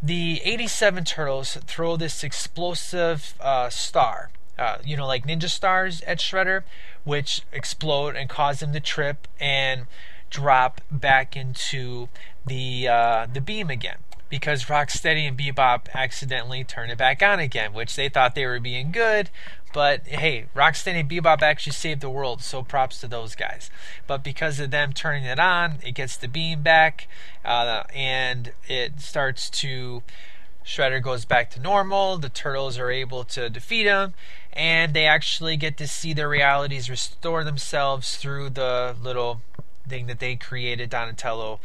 [0.03, 6.19] the 87 Turtles throw this explosive uh, star uh, you know, like ninja stars at
[6.19, 6.63] Shredder,
[7.05, 9.87] which explode and cause him to trip and
[10.31, 12.09] drop back into
[12.47, 13.99] the uh, the beam again.
[14.29, 18.59] Because Rocksteady and Bebop accidentally turn it back on again, which they thought they were
[18.59, 19.31] being good,
[19.77, 23.71] but hey, Rocksteady and Bebop actually saved the world, so props to those guys.
[24.07, 27.09] But because of them turning it on, it gets the beam back,
[27.45, 30.03] uh, and it starts to.
[30.67, 32.19] Shredder goes back to normal.
[32.19, 34.15] The turtles are able to defeat him,
[34.53, 39.43] and they actually get to see their realities restore themselves through the little
[39.89, 41.61] thing that they created, Donatello.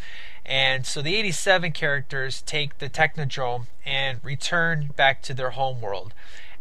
[0.45, 6.13] And so the 87 characters take the Technodrome and return back to their home world.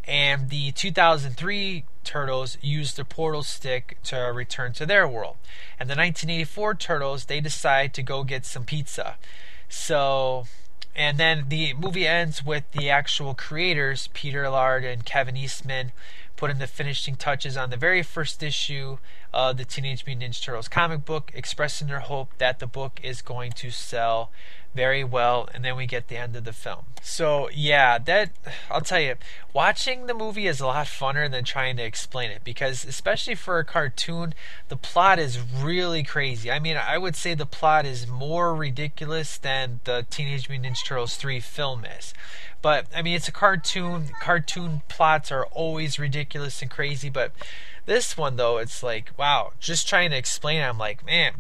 [0.05, 5.37] And the 2003 Turtles use the portal stick to return to their world.
[5.79, 9.16] And the 1984 Turtles, they decide to go get some pizza.
[9.68, 10.46] So
[10.94, 15.92] and then the movie ends with the actual creators, Peter Laird and Kevin Eastman,
[16.37, 18.98] putting the finishing touches on the very first issue
[19.33, 23.22] of the Teenage Mutant Ninja Turtles comic book, expressing their hope that the book is
[23.22, 24.31] going to sell
[24.74, 26.85] very well, and then we get the end of the film.
[27.02, 28.30] So yeah, that
[28.70, 29.16] I'll tell you,
[29.52, 33.59] watching the movie is a lot funner than trying to explain it because especially for
[33.59, 34.35] a cartoon,
[34.68, 36.50] the plot is really crazy.
[36.50, 40.87] I mean, I would say the plot is more ridiculous than the Teenage Mutant Ninja
[40.87, 42.12] Turtles 3 film is.
[42.62, 44.11] But I mean, it's a cartoon.
[44.20, 47.33] Cartoon plots are always ridiculous and crazy, but
[47.87, 51.35] this one though, it's like, wow, just trying to explain it, I'm like, man,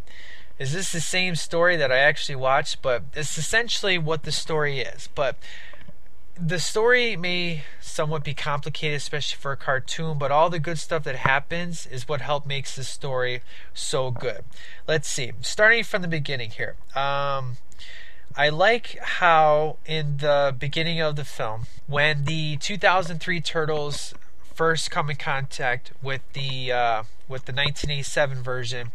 [0.60, 2.82] is this the same story that I actually watched?
[2.82, 5.08] But it's essentially what the story is.
[5.14, 5.36] But
[6.38, 11.02] the story may somewhat be complicated, especially for a cartoon, but all the good stuff
[11.04, 13.40] that happens is what help makes the story
[13.72, 14.44] so good.
[14.86, 15.32] Let's see.
[15.40, 16.76] Starting from the beginning here.
[16.94, 17.56] Um,
[18.36, 24.12] I like how in the beginning of the film, when the 2003 Turtles
[24.54, 28.92] first come in contact with the uh, with the 1987 version,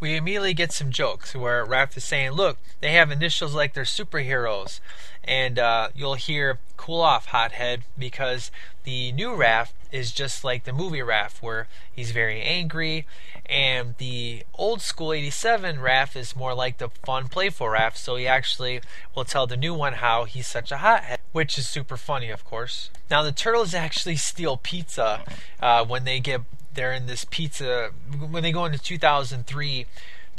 [0.00, 3.84] we immediately get some jokes where Raph is saying, "Look, they have initials like they're
[3.84, 4.80] superheroes,"
[5.24, 8.50] and uh, you'll hear "Cool off, hothead," because
[8.84, 13.06] the new Raph is just like the movie Raph, where he's very angry,
[13.46, 17.96] and the old school '87 Raph is more like the fun, playful Raph.
[17.96, 18.80] So he actually
[19.14, 22.44] will tell the new one how he's such a hothead, which is super funny, of
[22.44, 22.90] course.
[23.10, 25.24] Now the turtles actually steal pizza
[25.60, 26.42] uh, when they get
[26.78, 27.90] they're in this pizza
[28.30, 29.86] when they go into 2003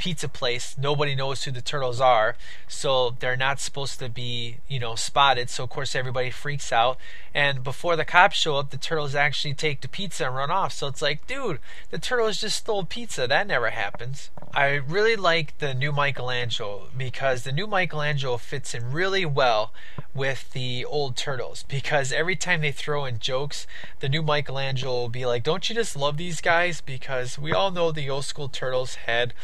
[0.00, 0.76] pizza place.
[0.78, 2.34] Nobody knows who the turtles are,
[2.66, 5.50] so they're not supposed to be, you know, spotted.
[5.50, 6.96] So of course everybody freaks out.
[7.34, 10.72] And before the cops show up, the turtles actually take the pizza and run off.
[10.72, 13.28] So it's like, dude, the turtles just stole pizza.
[13.28, 14.30] That never happens.
[14.52, 19.72] I really like the new Michelangelo because the new Michelangelo fits in really well
[20.12, 23.66] with the old turtles because every time they throw in jokes,
[24.00, 27.70] the new Michelangelo will be like, "Don't you just love these guys?" Because we all
[27.70, 29.34] know the old school turtles had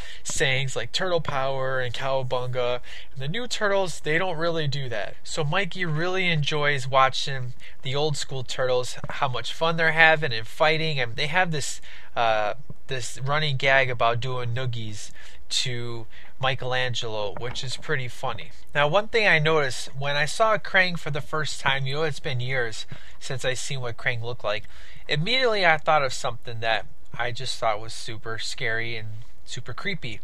[0.46, 2.78] sayings like "turtle power" and "cowabunga,"
[3.12, 5.16] and the new turtles they don't really do that.
[5.24, 10.46] So Mikey really enjoys watching the old school turtles, how much fun they're having and
[10.46, 11.80] fighting, and they have this
[12.14, 12.54] uh,
[12.86, 15.10] this running gag about doing noogies
[15.48, 16.06] to
[16.40, 18.52] Michelangelo, which is pretty funny.
[18.72, 22.04] Now, one thing I noticed when I saw Krang for the first time, you know,
[22.04, 22.86] it's been years
[23.18, 24.62] since I seen what Krang looked like.
[25.08, 26.86] Immediately, I thought of something that
[27.18, 29.08] I just thought was super scary and
[29.46, 30.20] super creepy.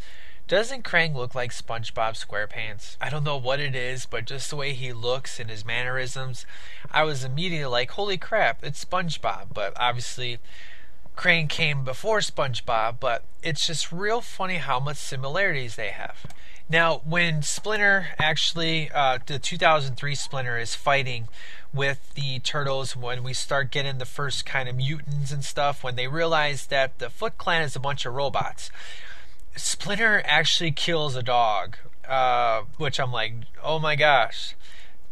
[0.49, 2.97] Doesn't Krang look like SpongeBob SquarePants?
[3.01, 6.45] I don't know what it is, but just the way he looks and his mannerisms,
[6.91, 9.55] I was immediately like, holy crap, it's SpongeBob.
[9.55, 10.39] But obviously,
[11.17, 16.27] Krang came before SpongeBob, but it's just real funny how much similarities they have.
[16.69, 21.29] Now, when Splinter actually, uh, the 2003 Splinter is fighting
[21.73, 25.97] with the turtles, when we start getting the first kind of mutants and stuff, when
[25.97, 28.71] they realize that the Foot Clan is a bunch of robots,
[29.57, 31.77] Splinter actually kills a dog,
[32.09, 34.55] uh, which I'm like, oh my gosh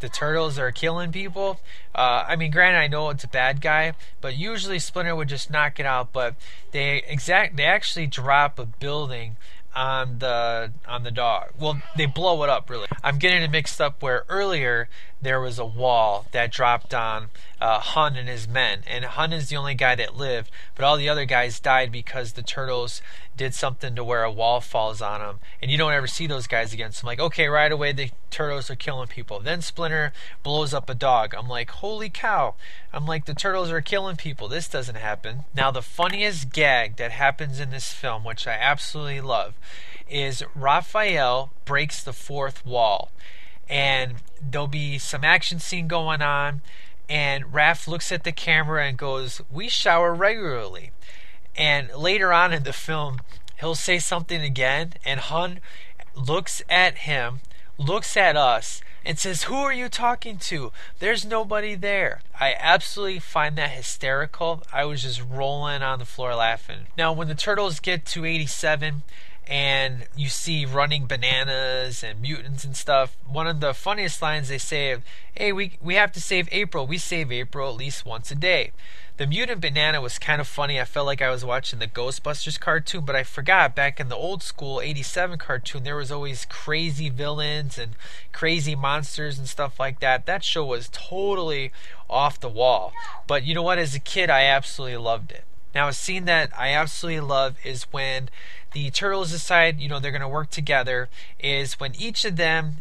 [0.01, 1.61] the turtles are killing people.
[1.95, 5.51] Uh, I mean, granted, I know it's a bad guy, but usually Splinter would just
[5.51, 6.12] knock it out.
[6.12, 6.34] But
[6.72, 9.36] they exact they actually drop a building
[9.74, 11.51] on the on the dog.
[11.59, 12.86] Well, they blow it up really.
[13.05, 14.88] I'm getting it mixed up where earlier
[15.23, 17.29] there was a wall that dropped on
[17.61, 20.97] uh, Hun and his men, and Hun is the only guy that lived, but all
[20.97, 23.03] the other guys died because the turtles
[23.37, 26.47] did something to where a wall falls on them, and you don't ever see those
[26.47, 26.93] guys again.
[26.93, 29.41] So I'm like, okay, right away the turtles are killing people.
[29.41, 30.12] Then Splinter
[30.43, 31.35] blows up a dog.
[31.35, 32.55] I'm like, holy cow!
[32.93, 34.49] I'm like, the turtles are killing people.
[34.49, 35.45] This doesn't happen.
[35.55, 39.55] Now the funniest gag that happens in this film, which I absolutely love,
[40.09, 43.11] is Raphael breaks the fourth wall
[43.71, 46.61] and there'll be some action scene going on
[47.09, 50.93] and Raph looks at the camera and goes, "We shower regularly."
[51.57, 53.21] And later on in the film,
[53.59, 55.61] he'll say something again and Hun
[56.14, 57.41] looks at him,
[57.79, 60.73] looks at us and says, "Who are you talking to?
[60.99, 64.62] There's nobody there." I absolutely find that hysterical.
[64.73, 66.87] I was just rolling on the floor laughing.
[66.97, 69.03] Now, when the turtles get to 87,
[69.51, 73.16] and you see running bananas and mutants and stuff.
[73.28, 74.96] One of the funniest lines they say,
[75.34, 76.86] "Hey, we we have to save April.
[76.86, 78.70] We save April at least once a day."
[79.16, 80.80] The mutant banana was kind of funny.
[80.80, 84.16] I felt like I was watching the Ghostbusters cartoon, but I forgot back in the
[84.16, 87.96] old school 87 cartoon there was always crazy villains and
[88.32, 90.24] crazy monsters and stuff like that.
[90.24, 91.70] That show was totally
[92.09, 92.92] off the wall.
[93.26, 95.44] But you know what as a kid I absolutely loved it.
[95.74, 98.28] Now, a scene that I absolutely love is when
[98.73, 101.09] the turtles decide, you know, they're going to work together,
[101.39, 102.79] is when each of them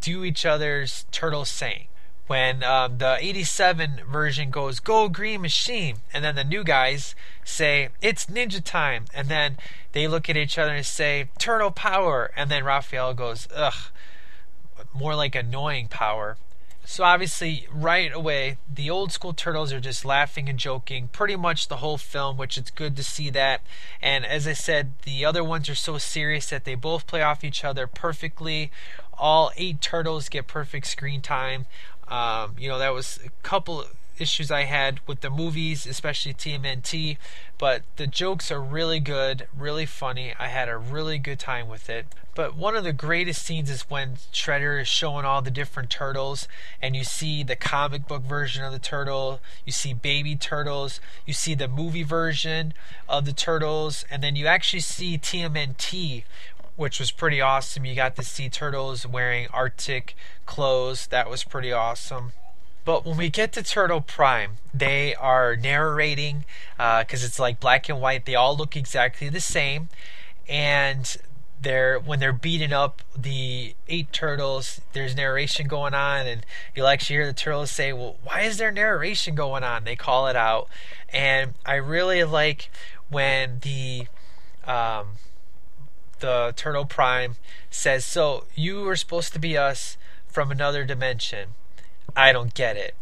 [0.00, 1.86] do each other's turtle saying.
[2.26, 7.88] When um, the 87 version goes, Go Green Machine, and then the new guys say,
[8.02, 9.56] It's ninja time, and then
[9.92, 13.72] they look at each other and say, Turtle power, and then Raphael goes, Ugh,
[14.92, 16.36] more like annoying power.
[16.90, 21.68] So obviously, right away, the old school turtles are just laughing and joking pretty much
[21.68, 23.60] the whole film, which it's good to see that.
[24.00, 27.44] And as I said, the other ones are so serious that they both play off
[27.44, 28.72] each other perfectly.
[29.18, 31.66] All eight turtles get perfect screen time.
[32.08, 33.84] Um, you know, that was a couple
[34.20, 37.16] issues I had with the movies, especially TMNT,
[37.58, 40.34] but the jokes are really good, really funny.
[40.38, 42.06] I had a really good time with it.
[42.34, 46.46] But one of the greatest scenes is when Shredder is showing all the different turtles,
[46.80, 51.32] and you see the comic book version of the turtle, you see baby turtles, you
[51.32, 52.74] see the movie version
[53.08, 56.22] of the turtles, and then you actually see TMNT,
[56.76, 57.84] which was pretty awesome.
[57.84, 60.14] You got to see turtles wearing Arctic
[60.46, 62.32] clothes, that was pretty awesome.
[62.88, 66.46] But when we get to Turtle Prime, they are narrating
[66.78, 68.24] because uh, it's like black and white.
[68.24, 69.90] They all look exactly the same,
[70.48, 71.14] and
[71.60, 74.80] they're when they're beating up the eight turtles.
[74.94, 78.70] There's narration going on, and you'll actually hear the turtles say, "Well, why is there
[78.70, 80.70] narration going on?" They call it out,
[81.10, 82.70] and I really like
[83.10, 84.06] when the
[84.66, 85.08] um,
[86.20, 87.36] the Turtle Prime
[87.68, 91.48] says, "So you were supposed to be us from another dimension."
[92.16, 92.94] I don't get it.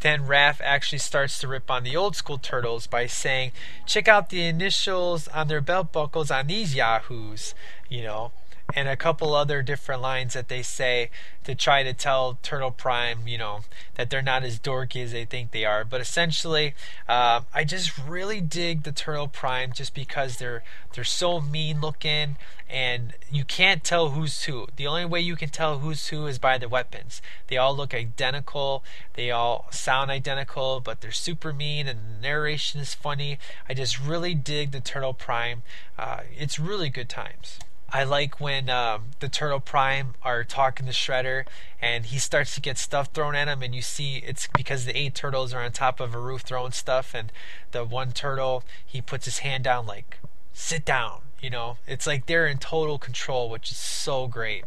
[0.00, 3.52] then Raph actually starts to rip on the old school turtles by saying,
[3.84, 7.54] check out the initials on their belt buckles on these yahoos,
[7.88, 8.32] you know
[8.74, 11.10] and a couple other different lines that they say
[11.44, 13.60] to try to tell Turtle Prime, you know,
[13.94, 15.84] that they're not as dorky as they think they are.
[15.84, 16.74] But essentially,
[17.08, 20.62] uh, I just really dig the Turtle Prime just because they're
[20.94, 22.36] they're so mean looking,
[22.68, 24.66] and you can't tell who's who.
[24.76, 27.22] The only way you can tell who's who is by the weapons.
[27.46, 28.84] They all look identical.
[29.14, 33.38] They all sound identical, but they're super mean, and the narration is funny.
[33.66, 35.62] I just really dig the Turtle Prime.
[35.98, 37.58] Uh, it's really good times.
[37.90, 41.44] I like when um, the Turtle Prime are talking to Shredder
[41.80, 44.96] and he starts to get stuff thrown at him, and you see it's because the
[44.96, 47.32] eight turtles are on top of a roof throwing stuff, and
[47.70, 50.18] the one turtle he puts his hand down like,
[50.52, 51.78] sit down, you know.
[51.86, 54.64] It's like they're in total control, which is so great.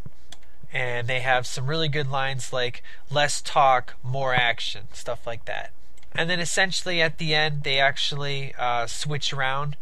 [0.74, 5.72] And they have some really good lines like less talk, more action, stuff like that.
[6.14, 9.76] And then essentially at the end, they actually uh, switch around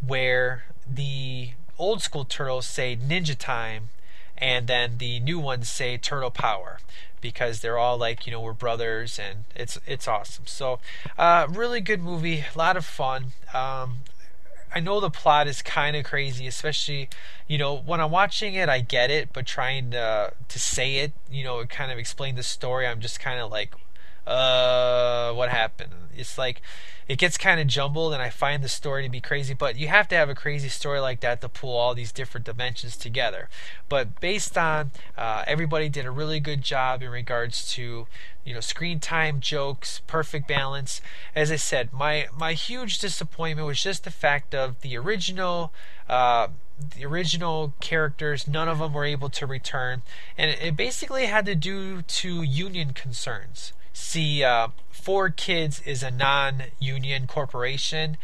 [0.00, 3.88] where the old school turtles say Ninja Time,
[4.38, 6.78] and then the new ones say Turtle Power
[7.20, 10.46] because they're all like you know we're brothers and it's it's awesome.
[10.46, 10.78] So
[11.18, 13.32] uh, really good movie, a lot of fun.
[13.54, 13.98] Um,
[14.74, 17.08] I know the plot is kind of crazy, especially
[17.48, 21.12] you know when I'm watching it, I get it, but trying to to say it,
[21.30, 23.74] you know, kind of explain the story, I'm just kind of like,
[24.26, 25.92] uh, what happened?
[26.16, 26.62] It's like
[27.08, 29.88] it gets kind of jumbled and I find the story to be crazy, but you
[29.88, 33.48] have to have a crazy story like that to pull all these different dimensions together.
[33.88, 38.06] But based on uh, everybody did a really good job in regards to
[38.44, 41.00] you know screen time jokes perfect balance
[41.34, 45.72] as i said my my huge disappointment was just the fact of the original
[46.08, 46.46] uh,
[46.94, 50.02] the original characters none of them were able to return
[50.38, 57.26] and it basically had to do to union concerns see uh, 4Kids is a non-union
[57.26, 58.18] corporation,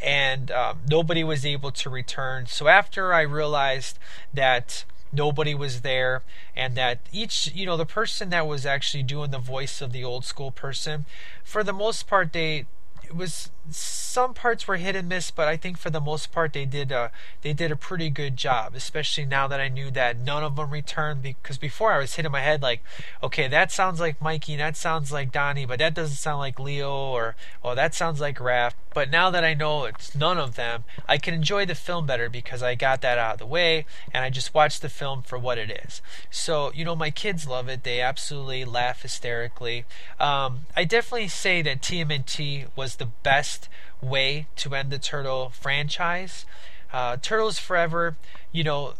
[0.00, 2.46] and um, nobody was able to return.
[2.46, 3.98] So after I realized
[4.32, 6.22] that nobody was there
[6.54, 10.02] and that each you know the person that was actually doing the voice of the
[10.02, 11.06] old school person
[11.44, 12.66] for the most part they
[13.04, 16.52] it was some parts were hit and miss, but I think for the most part
[16.52, 17.10] they did a,
[17.42, 18.74] they did a pretty good job.
[18.74, 22.32] Especially now that I knew that none of them returned, because before I was hitting
[22.32, 22.82] my head like,
[23.22, 26.90] okay, that sounds like Mikey, that sounds like Donnie, but that doesn't sound like Leo,
[26.90, 28.72] or oh, that sounds like Raph.
[28.94, 32.30] But now that I know it's none of them, I can enjoy the film better
[32.30, 35.38] because I got that out of the way and I just watched the film for
[35.38, 36.00] what it is.
[36.30, 39.84] So you know, my kids love it; they absolutely laugh hysterically.
[40.18, 43.55] Um, I definitely say that TMNT was the best
[44.00, 46.44] way to end the Turtle franchise.
[46.92, 48.16] Uh, Turtles Forever,
[48.52, 48.94] you know,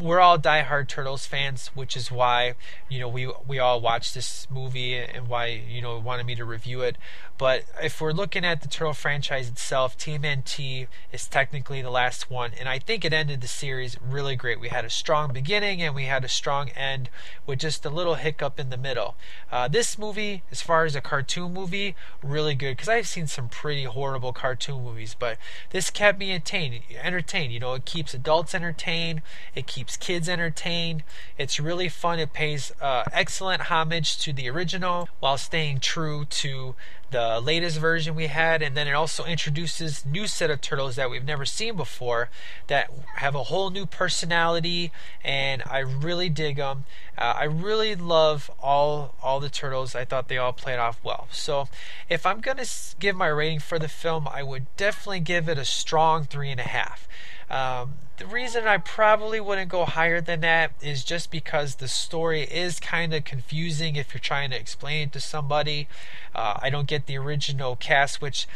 [0.00, 2.54] we're all diehard Turtles fans, which is why
[2.88, 6.44] you know we we all watched this movie and why you know wanted me to
[6.44, 6.96] review it.
[7.40, 12.50] But if we're looking at the Turtle franchise itself, TMNT is technically the last one,
[12.60, 14.60] and I think it ended the series really great.
[14.60, 17.08] We had a strong beginning and we had a strong end
[17.46, 19.14] with just a little hiccup in the middle.
[19.50, 23.48] Uh, this movie, as far as a cartoon movie, really good because I've seen some
[23.48, 25.38] pretty horrible cartoon movies, but
[25.70, 26.82] this kept me entertained.
[27.02, 29.22] Entertained, you know, it keeps adults entertained,
[29.54, 31.04] it keeps kids entertained.
[31.38, 32.18] It's really fun.
[32.18, 36.74] It pays uh, excellent homage to the original while staying true to
[37.10, 41.10] the latest version we had, and then it also introduces new set of turtles that
[41.10, 42.30] we've never seen before
[42.66, 44.92] that have a whole new personality,
[45.24, 46.84] and I really dig them.
[47.18, 49.94] Uh, I really love all all the turtles.
[49.94, 51.28] I thought they all played off well.
[51.30, 51.68] So,
[52.08, 52.66] if I'm gonna
[52.98, 56.60] give my rating for the film, I would definitely give it a strong three and
[56.60, 57.08] a half.
[57.50, 62.42] Um, the reason I probably wouldn't go higher than that is just because the story
[62.42, 65.88] is kind of confusing if you're trying to explain it to somebody.
[66.34, 68.46] Uh, I don't get the original cast, which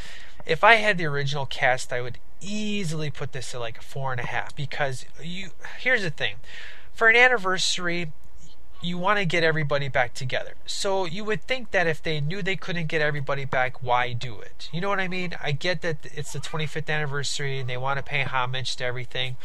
[0.46, 4.12] if I had the original cast, I would easily put this at like a four
[4.12, 5.50] and a half because you.
[5.78, 6.36] Here's the thing,
[6.92, 8.12] for an anniversary,
[8.84, 10.54] you want to get everybody back together.
[10.66, 14.38] So you would think that if they knew they couldn't get everybody back, why do
[14.40, 14.68] it?
[14.72, 15.34] You know what I mean?
[15.42, 19.36] I get that it's the 25th anniversary and they want to pay homage to everything,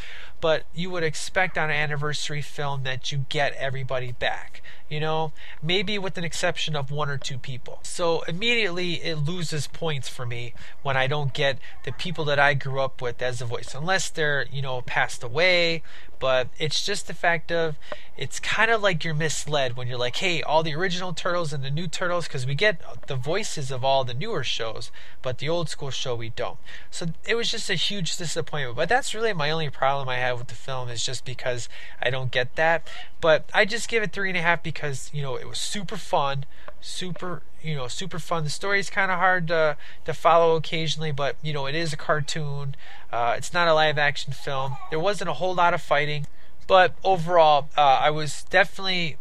[0.41, 4.61] but you would expect on an anniversary film that you get everybody back.
[4.89, 7.79] You know, maybe with an exception of one or two people.
[7.83, 12.55] So immediately it loses points for me when I don't get the people that I
[12.55, 15.83] grew up with as a voice, unless they're, you know, passed away
[16.19, 17.75] but it's just the fact of
[18.17, 21.63] it's kind of like you're misled when you're like hey all the original turtles and
[21.63, 24.91] the new turtles because we get the voices of all the newer shows
[25.21, 26.57] but the old school show we don't.
[26.91, 30.37] So it was just a huge disappointment but that's really my only problem i have
[30.37, 31.69] with the film is just because
[32.01, 32.87] i don't get that.
[33.21, 35.97] But i just give it three and a half because you know it was super
[35.97, 36.45] fun
[36.81, 38.43] super you know super fun.
[38.43, 41.93] The story is kind of hard to to follow occasionally but you know it is
[41.93, 42.75] a cartoon.
[43.11, 44.77] Uh, it's not a live action film.
[44.89, 46.27] There wasn't a whole lot of fighting
[46.67, 49.17] but overall uh, i was definitely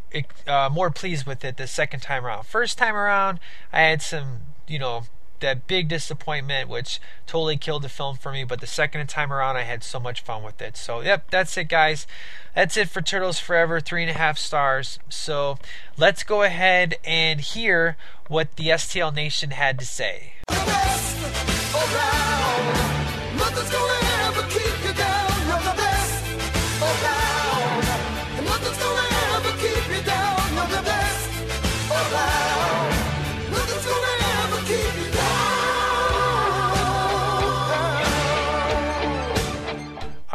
[0.47, 2.45] uh, more pleased with it the second time around.
[2.45, 3.41] First time around
[3.73, 5.05] i had some you know
[5.41, 8.45] that big disappointment, which totally killed the film for me.
[8.45, 10.77] But the second time around, I had so much fun with it.
[10.77, 12.07] So, yep, that's it, guys.
[12.55, 14.99] That's it for Turtles Forever, three and a half stars.
[15.09, 15.59] So,
[15.97, 17.97] let's go ahead and hear
[18.29, 20.35] what the STL Nation had to say.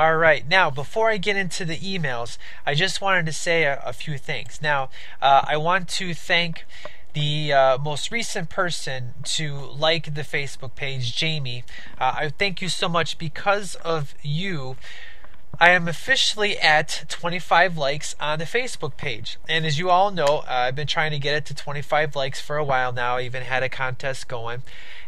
[0.04, 0.46] All right.
[0.46, 4.18] Now, before I get into the emails, I just wanted to say a, a few
[4.18, 4.60] things.
[4.62, 4.90] Now,
[5.22, 6.66] uh, I want to thank
[7.14, 11.64] the uh, most recent person to like the Facebook page, Jamie.
[11.98, 14.76] Uh, I thank you so much because of you.
[15.58, 19.38] I am officially at 25 likes on the Facebook page.
[19.48, 22.42] And as you all know, uh, I've been trying to get it to 25 likes
[22.42, 23.16] for a while now.
[23.16, 24.64] I even had a contest going.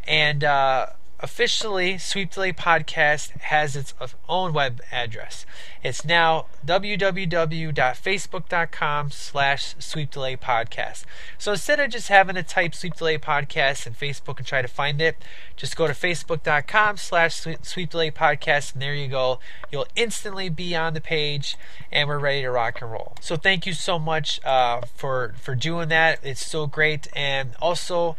[0.08, 0.86] And uh,
[1.26, 3.96] officially Sweep the Leg Podcast has its
[4.30, 5.44] own web address.
[5.84, 11.06] It's now www.facebook.com slash Sweep the Leg Podcast.
[11.40, 14.62] So instead of just having to type Sweep the Leg Podcast in Facebook and try
[14.62, 15.18] to find it,
[15.56, 19.40] just go to facebook.com slash Sweep the Leg Podcast and there you go.
[19.72, 21.58] You'll instantly be on the page
[21.92, 23.16] and we're ready to rock and roll.
[23.20, 26.20] So thank you so much uh, for, for doing that.
[26.22, 27.08] It's so great.
[27.16, 28.16] And also,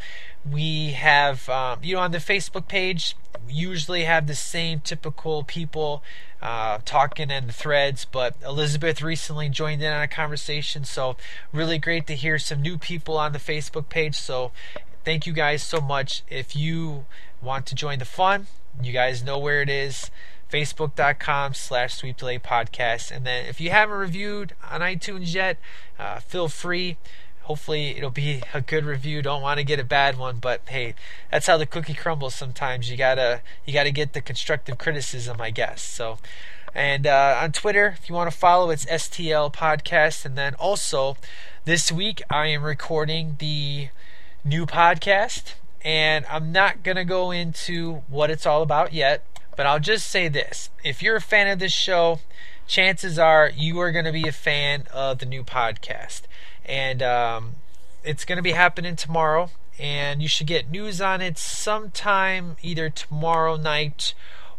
[0.50, 3.16] we have um, you know on the facebook page
[3.46, 6.02] we usually have the same typical people
[6.42, 11.16] uh, talking in the threads but elizabeth recently joined in on a conversation so
[11.52, 14.52] really great to hear some new people on the facebook page so
[15.04, 16.24] thank you guys so much.
[16.28, 17.04] If you
[17.40, 18.48] want to join the fun
[18.82, 20.10] you guys know where it is
[20.50, 25.58] facebook.com slash delay podcast and then if you haven't reviewed on itunes yet
[25.98, 26.96] uh, feel free
[27.46, 29.22] hopefully it'll be a good review.
[29.22, 30.94] Don't want to get a bad one but hey
[31.30, 32.90] that's how the cookie crumbles sometimes.
[32.90, 35.80] You gotta you gotta get the constructive criticism i guess.
[35.82, 36.18] So
[36.74, 40.24] and uh, on twitter if you want to follow it's stl podcast.
[40.24, 41.16] And then also
[41.64, 43.88] this week i am recording the
[44.44, 45.54] new podcast.
[45.84, 49.24] And i'm not gonna go into what it's all about yet
[49.56, 50.68] but i'll just say this.
[50.84, 52.18] If you're a fan of this show
[52.66, 56.22] chances are you are going to be a fan of the new podcast
[56.66, 57.54] and um,
[58.04, 59.50] it's going to be happening tomorrow.
[59.78, 64.14] And you should get news on it sometime either tomorrow night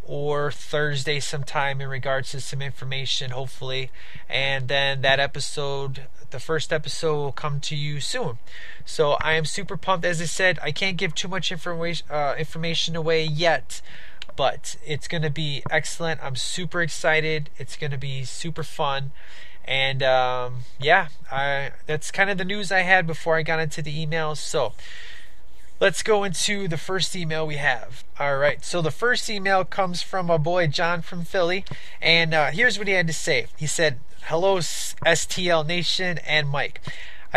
[0.07, 3.91] or Thursday sometime in regards to some information, hopefully.
[4.29, 8.37] And then that episode, the first episode, will come to you soon.
[8.85, 10.05] So I am super pumped.
[10.05, 13.81] As I said, I can't give too much information uh, information away yet,
[14.35, 16.23] but it's going to be excellent.
[16.23, 17.49] I'm super excited.
[17.57, 19.11] It's going to be super fun.
[19.67, 23.81] And um, yeah, I, that's kind of the news I had before I got into
[23.81, 24.37] the emails.
[24.37, 24.73] So
[25.79, 28.03] let's go into the first email we have.
[28.19, 31.65] All right, so the first email comes from a boy John from Philly,
[32.01, 33.47] and uh, here's what he had to say.
[33.57, 36.81] He said, "Hello, STL Nation and Mike."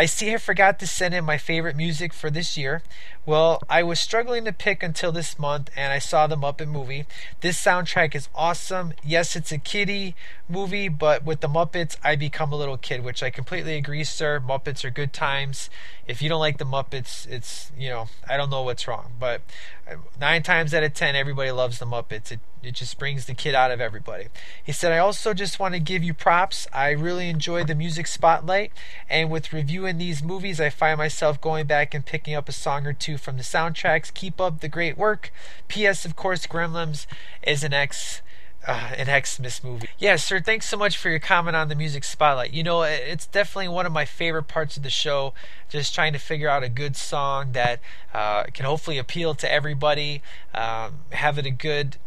[0.01, 2.81] I see I forgot to send in my favorite music for this year.
[3.23, 7.05] Well, I was struggling to pick until this month and I saw the Muppet movie.
[7.41, 8.93] This soundtrack is awesome.
[9.03, 10.15] Yes, it's a kiddie
[10.49, 14.39] movie, but with the Muppets, I become a little kid, which I completely agree, sir.
[14.39, 15.69] Muppets are good times.
[16.07, 19.11] If you don't like the Muppets, it's, you know, I don't know what's wrong.
[19.19, 19.41] But
[19.87, 22.31] uh, nine times out of ten, everybody loves the Muppets.
[22.31, 24.27] It, it just brings the kid out of everybody.
[24.63, 26.67] He said, I also just want to give you props.
[26.73, 28.71] I really enjoy the music spotlight,
[29.09, 32.85] and with reviewing these movies, I find myself going back and picking up a song
[32.85, 34.13] or two from the soundtracks.
[34.13, 35.31] Keep up the great work.
[35.67, 36.05] P.S.
[36.05, 37.05] Of course, Gremlins
[37.43, 38.21] is an ex
[38.67, 39.89] uh, an Xmas movie.
[39.97, 42.53] Yeah, sir, thanks so much for your comment on the music spotlight.
[42.53, 45.33] You know, it's definitely one of my favorite parts of the show,
[45.69, 47.79] just trying to figure out a good song that
[48.13, 50.21] uh, can hopefully appeal to everybody,
[50.53, 51.97] um, have it a good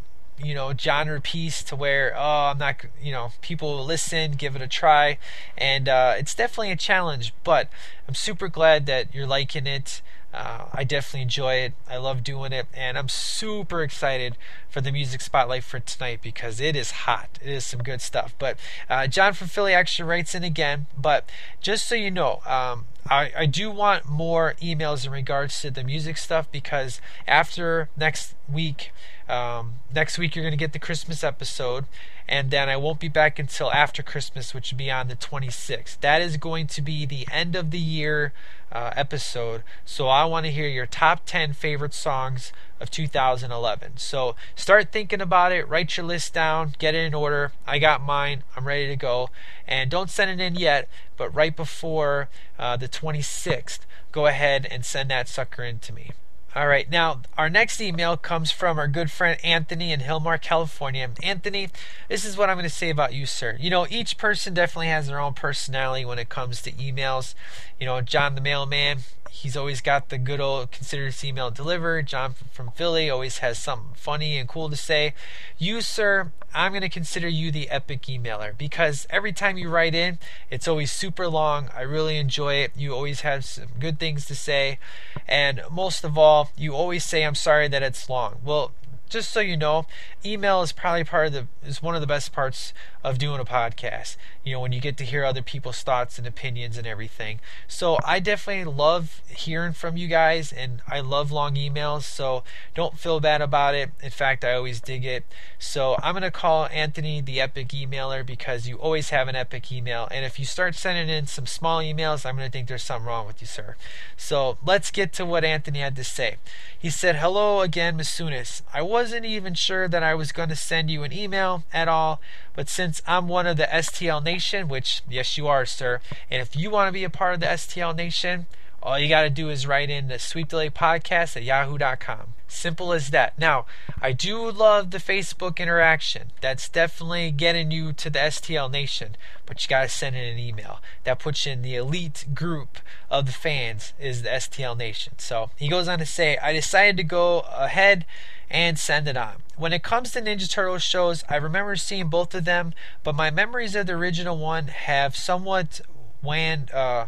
[0.43, 4.57] you know genre piece to where oh i'm not you know people will listen give
[4.57, 5.19] it a try
[5.57, 7.69] and uh, it's definitely a challenge but
[8.09, 10.03] i'm super glad that you're liking it
[10.35, 11.75] uh, I definitely enjoy it.
[11.89, 14.37] I love doing it, and I'm super excited
[14.69, 17.39] for the music spotlight for tonight because it is hot.
[17.41, 18.35] It is some good stuff.
[18.39, 18.59] But
[18.91, 20.87] uh, John from Philly actually writes in again.
[20.99, 21.31] But
[21.61, 25.85] just so you know, um, I, I do want more emails in regards to the
[25.85, 28.91] music stuff because after next week,
[29.29, 31.87] um, next week you're going to get the Christmas episode,
[32.29, 36.01] and then I won't be back until after Christmas, which will be on the 26th.
[36.01, 38.33] That is going to be the end of the year
[38.71, 39.63] uh, episode.
[39.85, 43.93] So I want to hear your top 10 favorite songs of 2011.
[43.97, 47.53] So start thinking about it, write your list down, get it in order.
[47.67, 49.31] I got mine, I'm ready to go.
[49.67, 53.81] And don't send it in yet, but right before uh, the 26th,
[54.13, 56.11] go ahead and send that sucker in to me.
[56.57, 61.11] All right, now our next email comes from our good friend Anthony in Hilmar, California.
[61.21, 61.69] Anthony,
[62.09, 63.57] this is what I'm going to say about you, sir.
[63.59, 67.35] You know, each person definitely has their own personality when it comes to emails.
[67.81, 68.99] You know, John the mailman,
[69.35, 72.07] he's always got the good old considered email delivered.
[72.07, 75.13] John from Philly always has something funny and cool to say.
[75.59, 79.95] You, sir, I'm going to consider you the epic emailer because every time you write
[79.95, 80.19] in,
[80.51, 81.69] it's always super long.
[81.77, 82.73] I really enjoy it.
[82.77, 84.79] You always have some good things to say.
[85.27, 88.37] And most of all, you always say, I'm sorry that it's long.
[88.45, 88.71] Well,
[89.09, 89.87] just so you know,
[90.25, 93.45] email is probably part of the is one of the best parts of doing a
[93.45, 94.17] podcast.
[94.43, 97.41] You know, when you get to hear other people's thoughts and opinions and everything.
[97.69, 102.45] So I definitely love hearing from you guys and I love long emails, so
[102.75, 103.91] don't feel bad about it.
[104.03, 105.25] In fact, I always dig it.
[105.59, 110.09] So I'm gonna call Anthony the epic emailer because you always have an epic email.
[110.11, 113.27] And if you start sending in some small emails, I'm gonna think there's something wrong
[113.27, 113.77] with you, sir.
[114.17, 116.37] So let's get to what Anthony had to say.
[116.79, 118.63] He said, Hello again, Masunis.
[118.73, 122.21] I wasn't even sure that I was going to send you an email at all,
[122.55, 126.55] but since I'm one of the STL Nation, which, yes, you are, sir, and if
[126.55, 128.47] you want to be a part of the STL Nation,
[128.81, 132.35] all you got to do is write in the Sweep the Leg Podcast at yahoo.com.
[132.47, 133.37] Simple as that.
[133.37, 133.67] Now,
[134.01, 136.31] I do love the Facebook interaction.
[136.41, 140.39] That's definitely getting you to the STL Nation, but you got to send in an
[140.39, 140.79] email.
[141.03, 142.79] That puts you in the elite group
[143.11, 145.15] of the fans is the STL Nation.
[145.19, 148.07] So he goes on to say, I decided to go ahead
[148.55, 149.43] and send it on.
[149.57, 153.29] When it comes to Ninja Turtles shows, I remember seeing both of them, but my
[153.29, 155.81] memories of the original one have somewhat
[156.23, 157.07] waned, uh,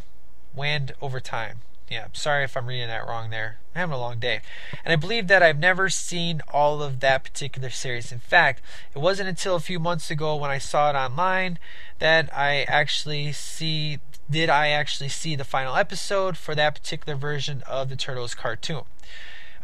[0.52, 1.60] wanned over time.
[1.88, 3.58] Yeah, sorry if I'm reading that wrong there.
[3.76, 4.40] I'm having a long day.
[4.84, 8.10] And I believe that I've never seen all of that particular series.
[8.10, 8.60] In fact,
[8.92, 11.60] it wasn't until a few months ago when I saw it online
[12.00, 17.62] that I actually see did I actually see the final episode for that particular version
[17.68, 18.82] of the Turtles cartoon.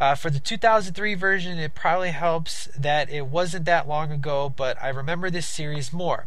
[0.03, 4.77] Uh, for the 2003 version, it probably helps that it wasn't that long ago, but
[4.83, 6.27] I remember this series more.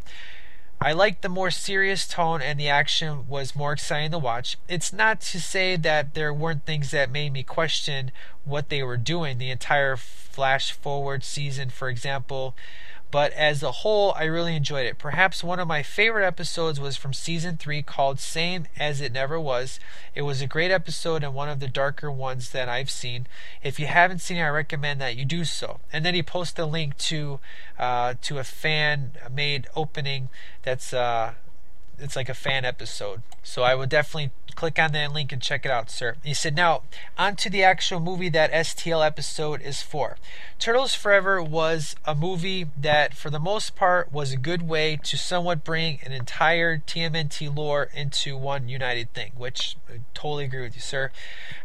[0.80, 4.58] I liked the more serious tone and the action was more exciting to watch.
[4.70, 8.14] It's not to say that there weren't things that made me question
[8.46, 9.40] what they were doing.
[9.40, 12.56] The entire flash forward season, for example,
[13.12, 14.98] but as a whole, I really enjoyed it.
[14.98, 19.40] Perhaps one of my favorite episodes was from season 3 called Same as It Never
[19.40, 19.80] Was.
[20.14, 23.28] It was a great episode and one of the darker ones that I've seen.
[23.64, 25.80] If you haven't seen it, I recommend that you do so.
[25.94, 27.40] And then he posted a link to
[27.80, 30.30] uh, to a fan made opening
[30.64, 31.34] that's uh,
[32.00, 33.22] it's like a fan episode.
[33.44, 36.16] So I would definitely click on that link and check it out, sir.
[36.24, 36.84] He said, now
[37.18, 40.18] on to the actual movie that STL episode is for.
[40.58, 45.18] Turtles Forever was a movie that, for the most part, was a good way to
[45.18, 50.76] somewhat bring an entire TMNT lore into one united thing, which I totally agree with
[50.76, 51.12] you, sir.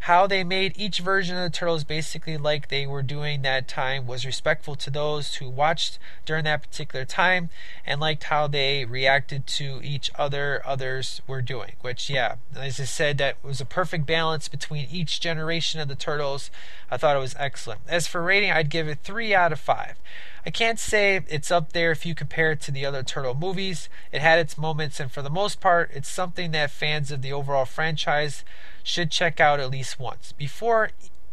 [0.01, 4.07] How they made each version of the Turtles basically like they were doing that time
[4.07, 7.49] was respectful to those who watched during that particular time
[7.87, 12.85] and liked how they reacted to each other others were doing, which, yeah, as I
[12.85, 16.51] said, that was a perfect balance between each generation of the Turtles.
[16.91, 17.81] I thought it was excellent.
[17.89, 19.97] As for rating, I'd give it 3 out of 5.
[20.45, 23.89] I can't say it's up there if you compare it to the other Turtle movies.
[24.13, 27.33] It had its moments, and for the most part, it's something that fans of the
[27.33, 28.45] overall franchise
[28.83, 30.33] should check out at least once.
[30.33, 30.91] Before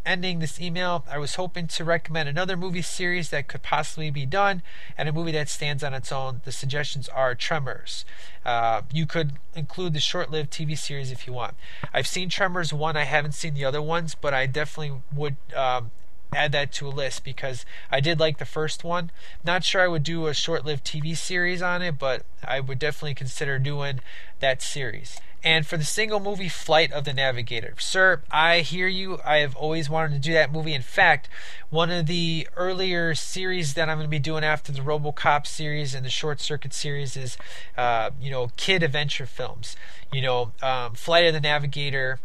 [0.07, 4.25] ending this email, I was hoping to recommend another movie series that could possibly be
[4.25, 4.63] done
[4.97, 6.41] and a movie that stands on its own.
[6.45, 8.05] The suggestions are Tremors.
[8.45, 11.55] Uh, you could include the short lived TV series if you want.
[11.93, 15.35] I've seen Tremors 1, I haven't seen the other ones, but I definitely would.
[15.55, 15.91] Um,
[16.33, 19.11] add that to a list because I did like the first one.
[19.45, 22.79] Not sure I would do a short lived TV series on it, but I would
[22.79, 24.01] definitely consider doing
[24.39, 25.21] that series.
[25.43, 27.75] And for the single movie Flight of the Navigator.
[27.79, 29.19] Sir, I hear you.
[29.23, 30.73] I have always wanted to do that movie.
[30.73, 31.29] In fact,
[31.69, 35.93] one of the earlier series that I'm going to be doing after the Robocop series
[35.93, 37.38] and the Short Circuit series is,
[37.77, 39.75] uh, you know, kid adventure films.
[40.11, 42.19] You know, um, Flight of the Navigator.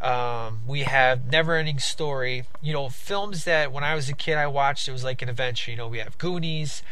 [0.00, 2.44] Um, we have Never Ending Story.
[2.62, 5.28] You know, films that when I was a kid I watched, it was like an
[5.28, 5.70] adventure.
[5.70, 6.82] You know, we have Goonies.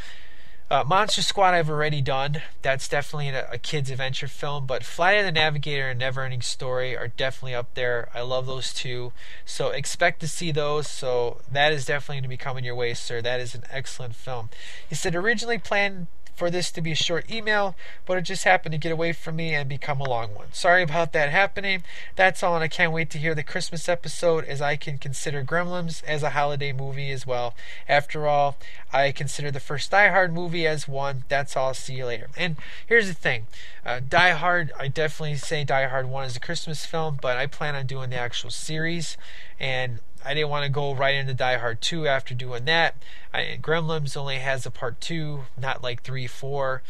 [0.73, 2.41] Uh, Monster Squad, I've already done.
[2.63, 4.65] That's definitely a, a kid's adventure film.
[4.65, 8.09] But Flight of the Navigator and Neverending Story are definitely up there.
[8.15, 9.13] I love those two.
[9.45, 10.89] So expect to see those.
[10.89, 13.21] So that is definitely going to be coming your way, sir.
[13.21, 14.49] That is an excellent film.
[14.89, 16.07] He said originally planned
[16.43, 19.37] for this to be a short email, but it just happened to get away from
[19.37, 20.49] me and become a long one.
[20.51, 21.85] Sorry about that happening.
[22.17, 25.45] That's all, and I can't wait to hear the Christmas episode as I can consider
[25.45, 27.55] Gremlins as a holiday movie as well.
[27.89, 28.57] After all,
[28.93, 31.23] I consider the first Die Hard movie as one.
[31.29, 31.75] That's all.
[31.75, 32.27] See you later.
[32.37, 32.57] And
[32.89, 33.47] here's the thing
[33.87, 37.47] uh, Die Hard, I definitely say Die Hard 1 is a Christmas film, but I
[37.47, 39.17] plan on doing the actual series.
[39.61, 42.97] And I didn't want to go right into Die Hard 2 after doing that.
[43.33, 46.83] I, Gremlins only has a part 2, not like 3, 4,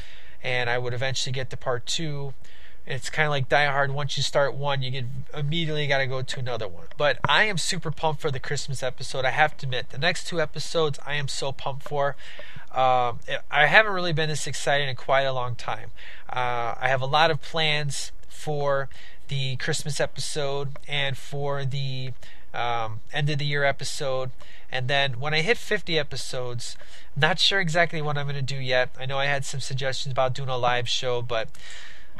[0.42, 2.34] and I would eventually get to part 2.
[2.86, 3.92] It's kind of like Die Hard.
[3.92, 6.86] Once you start one, you get immediately got to go to another one.
[6.96, 9.24] But I am super pumped for the Christmas episode.
[9.24, 12.16] I have to admit, the next two episodes I am so pumped for.
[12.72, 13.20] Um,
[13.50, 15.90] I haven't really been this excited in quite a long time.
[16.28, 18.88] Uh, I have a lot of plans for
[19.28, 22.12] the Christmas episode and for the
[22.54, 24.30] um, end of the year episode.
[24.70, 26.76] And then when I hit 50 episodes,
[27.16, 28.94] not sure exactly what I'm going to do yet.
[28.98, 31.48] I know I had some suggestions about doing a live show, but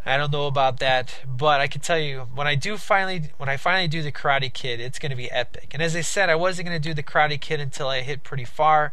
[0.04, 1.20] I don't know about that.
[1.26, 4.52] But I can tell you when I do finally when I finally do the Karate
[4.52, 5.70] Kid, it's going to be epic.
[5.72, 8.22] And as I said, I wasn't going to do the Karate Kid until I hit
[8.22, 8.92] pretty far.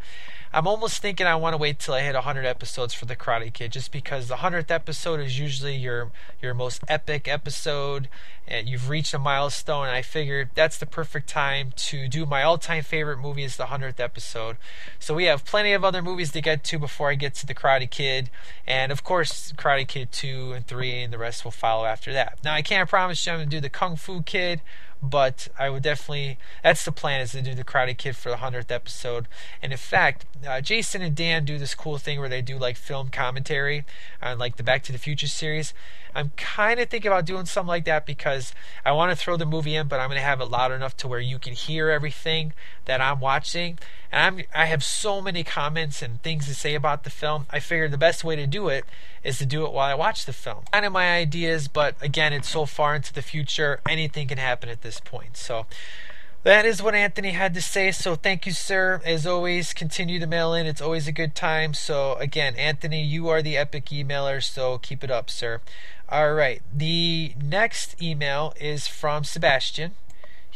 [0.51, 3.53] I'm almost thinking I want to wait till I hit 100 episodes for the Karate
[3.53, 6.11] Kid, just because the 100th episode is usually your
[6.41, 8.09] your most epic episode,
[8.50, 9.88] and you've reached a milestone.
[9.88, 14.00] I figured that's the perfect time to do my all-time favorite movie is the 100th
[14.00, 14.58] episode.
[14.97, 17.54] So we have plenty of other movies to get to before I get to the
[17.54, 18.32] Karate Kid,
[18.66, 22.39] and of course Karate Kid 2 and 3, and the rest will follow after that.
[22.43, 24.62] Now I can't promise you I'm going to do the Kung Fu Kid
[25.02, 28.38] but I would definitely that's the plan is to do the Karate Kid for the
[28.38, 29.28] hundredth episode.
[29.62, 32.76] And in fact, uh, Jason and Dan do this cool thing where they do like
[32.76, 33.86] film commentary
[34.22, 35.74] on like the Back to the Future series.
[36.14, 38.38] I'm kind of thinking about doing something like that because
[38.85, 40.95] I want to throw the movie in, but I'm going to have it loud enough
[40.97, 42.53] to where you can hear everything
[42.85, 43.79] that I'm watching.
[44.11, 47.45] And I'm I have so many comments and things to say about the film.
[47.49, 48.85] I figured the best way to do it
[49.23, 50.63] is to do it while I watch the film.
[50.71, 54.69] Kind of my ideas, but again, it's so far into the future, anything can happen
[54.69, 55.37] at this point.
[55.37, 55.65] So
[56.43, 57.91] that is what Anthony had to say.
[57.91, 59.01] So thank you, sir.
[59.05, 60.65] As always, continue to mail in.
[60.65, 61.73] It's always a good time.
[61.73, 64.41] So again, Anthony, you are the epic emailer.
[64.41, 65.61] So keep it up, sir.
[66.07, 66.61] All right.
[66.73, 69.91] The next email is from Sebastian.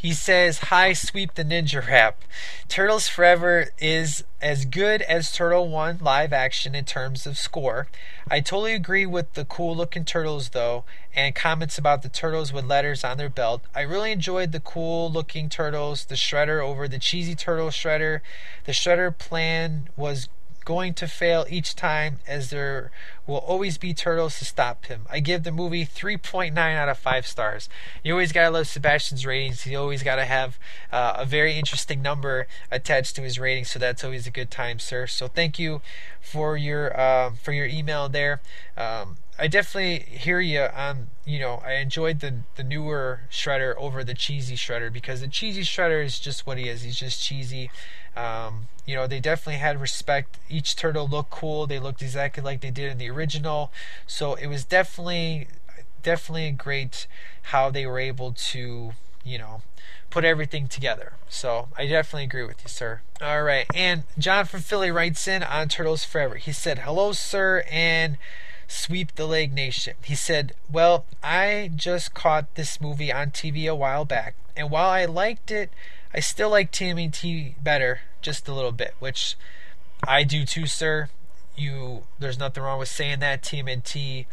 [0.04, 2.20] He says, Hi, Sweep the Ninja Rap.
[2.68, 7.86] Turtles Forever is as good as Turtle 1 live action in terms of score.
[8.30, 10.84] I totally agree with the cool looking turtles, though,
[11.14, 13.62] and comments about the turtles with letters on their belt.
[13.74, 18.20] I really enjoyed the cool looking turtles, the shredder over the cheesy turtle shredder.
[18.64, 20.28] The shredder plan was
[20.64, 22.90] going to fail each time as there
[23.26, 25.06] will always be turtles to stop him.
[25.10, 27.68] I give the movie 3.9 out of 5 stars.
[28.02, 29.62] You always got to love Sebastian's ratings.
[29.62, 30.58] He always got to have
[30.92, 34.78] uh, a very interesting number attached to his rating, so that's always a good time,
[34.78, 35.06] sir.
[35.06, 35.80] So thank you
[36.20, 38.40] for your uh, for your email there.
[38.76, 41.08] Um, I definitely hear you on.
[41.24, 45.62] You know, I enjoyed the the newer Shredder over the cheesy Shredder because the cheesy
[45.62, 46.82] Shredder is just what he is.
[46.82, 47.70] He's just cheesy.
[48.16, 50.38] Um, you know, they definitely had respect.
[50.48, 51.66] Each turtle looked cool.
[51.66, 53.72] They looked exactly like they did in the original.
[54.06, 55.48] So it was definitely,
[56.02, 57.06] definitely great
[57.44, 58.92] how they were able to,
[59.24, 59.62] you know,
[60.10, 61.14] put everything together.
[61.28, 63.00] So I definitely agree with you, sir.
[63.20, 63.66] All right.
[63.74, 66.36] And John from Philly writes in on Turtles Forever.
[66.36, 68.18] He said, Hello, sir, and
[68.68, 69.94] sweep the leg nation.
[70.02, 74.90] He said, Well, I just caught this movie on TV a while back, and while
[74.90, 75.70] I liked it,
[76.14, 79.36] I still like TMNT better, just a little bit, which
[80.06, 81.08] I do too, sir.
[81.56, 83.42] You, there's nothing wrong with saying that.
[83.42, 84.26] TMNT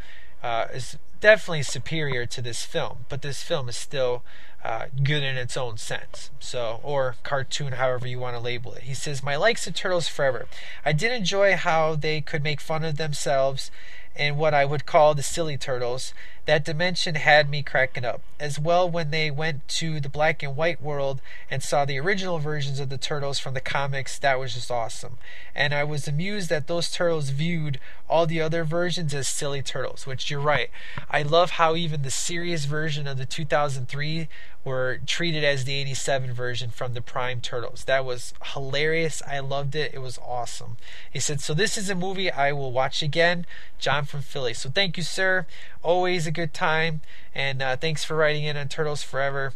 [0.43, 4.23] uh, is definitely superior to this film, but this film is still
[4.63, 6.29] uh, good in its own sense.
[6.39, 8.83] So, or cartoon, however you want to label it.
[8.83, 10.47] He says, "My likes of Turtles Forever.
[10.85, 13.71] I did enjoy how they could make fun of themselves."
[14.15, 16.13] And what I would call the silly turtles,
[16.45, 18.21] that dimension had me cracking up.
[18.39, 22.39] As well, when they went to the black and white world and saw the original
[22.39, 25.17] versions of the turtles from the comics, that was just awesome.
[25.55, 30.05] And I was amused that those turtles viewed all the other versions as silly turtles,
[30.05, 30.69] which you're right.
[31.09, 34.27] I love how even the serious version of the 2003
[34.63, 37.83] were treated as the 87 version from the Prime Turtles.
[37.85, 39.21] That was hilarious.
[39.27, 39.93] I loved it.
[39.93, 40.77] It was awesome.
[41.11, 43.45] He said, So this is a movie I will watch again.
[43.79, 44.53] John from Philly.
[44.53, 45.47] So thank you, sir.
[45.81, 47.01] Always a good time.
[47.33, 49.53] And uh, thanks for writing in on Turtles Forever.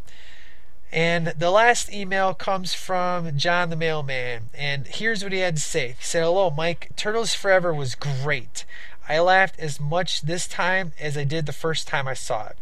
[0.91, 4.43] And the last email comes from John the Mailman.
[4.53, 6.91] And here's what he had to say He said, Hello, Mike.
[6.95, 8.65] Turtles Forever was great.
[9.07, 12.57] I laughed as much this time as I did the first time I saw it.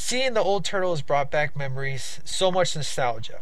[0.00, 3.40] Seeing the old turtles brought back memories, so much nostalgia.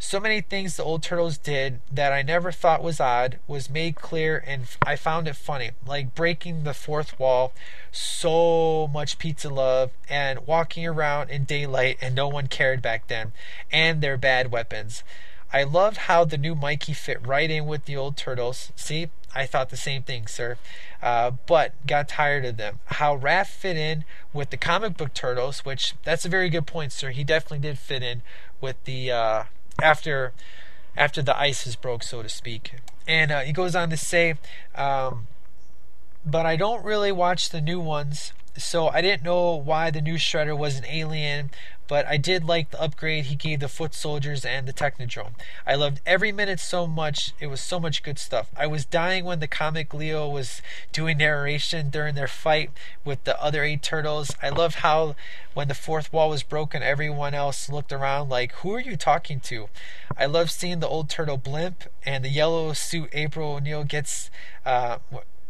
[0.00, 3.94] So many things the old turtles did that I never thought was odd was made
[3.94, 7.52] clear and I found it funny, like breaking the fourth wall,
[7.92, 13.32] so much pizza love, and walking around in daylight and no one cared back then,
[13.70, 15.04] and their bad weapons.
[15.52, 18.72] I loved how the new Mikey fit right in with the old turtles.
[18.76, 20.58] See, I thought the same thing, sir.
[21.02, 22.80] Uh, but got tired of them.
[22.86, 26.92] How Raph fit in with the comic book turtles, which that's a very good point,
[26.92, 27.10] sir.
[27.10, 28.22] He definitely did fit in
[28.60, 29.44] with the uh,
[29.80, 30.32] after
[30.96, 32.74] after the ice is broke, so to speak.
[33.06, 34.34] And uh, he goes on to say,
[34.74, 35.28] um,
[36.26, 40.16] but I don't really watch the new ones, so I didn't know why the new
[40.16, 41.50] Shredder was an alien.
[41.88, 45.32] But I did like the upgrade he gave the foot soldiers and the Technodrome.
[45.66, 47.32] I loved every minute so much.
[47.40, 48.50] It was so much good stuff.
[48.54, 50.60] I was dying when the comic Leo was
[50.92, 52.72] doing narration during their fight
[53.06, 54.32] with the other eight turtles.
[54.42, 55.16] I loved how
[55.54, 59.40] when the fourth wall was broken, everyone else looked around like, "Who are you talking
[59.40, 59.70] to?"
[60.14, 64.30] I love seeing the old turtle blimp and the yellow suit April O'Neil gets.
[64.66, 64.98] Uh,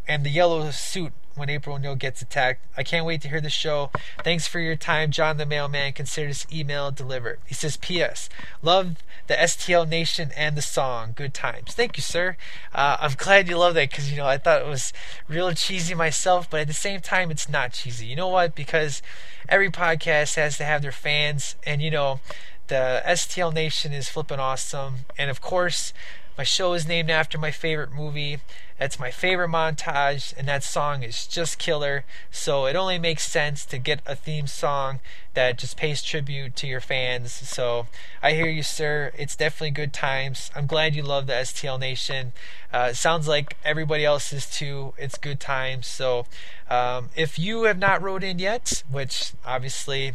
[0.07, 2.65] and the yellow suit when April O'Neil gets attacked.
[2.75, 3.91] I can't wait to hear the show.
[4.23, 5.93] Thanks for your time, John the Mailman.
[5.93, 7.39] Consider this email delivered.
[7.45, 8.29] He says, P.S.
[8.61, 11.13] Love the STL Nation and the song.
[11.15, 11.73] Good times.
[11.73, 12.35] Thank you, sir.
[12.73, 14.93] Uh, I'm glad you love that because, you know, I thought it was
[15.27, 18.05] real cheesy myself, but at the same time, it's not cheesy.
[18.05, 18.55] You know what?
[18.55, 19.01] Because
[19.47, 22.19] every podcast has to have their fans, and, you know,
[22.67, 24.99] the STL Nation is flipping awesome.
[25.17, 25.93] And, of course,
[26.39, 28.37] my show is named after my favorite movie.
[28.79, 32.05] That's my favorite montage, and that song is just killer.
[32.31, 35.01] So it only makes sense to get a theme song
[35.33, 37.33] that just pays tribute to your fans.
[37.33, 37.87] So
[38.23, 39.11] I hear you, sir.
[39.17, 40.49] It's definitely good times.
[40.55, 42.31] I'm glad you love the STL Nation.
[42.71, 44.93] Uh, sounds like everybody else is too.
[44.97, 45.87] It's good times.
[45.87, 46.25] So
[46.69, 50.13] um, if you have not wrote in yet, which obviously,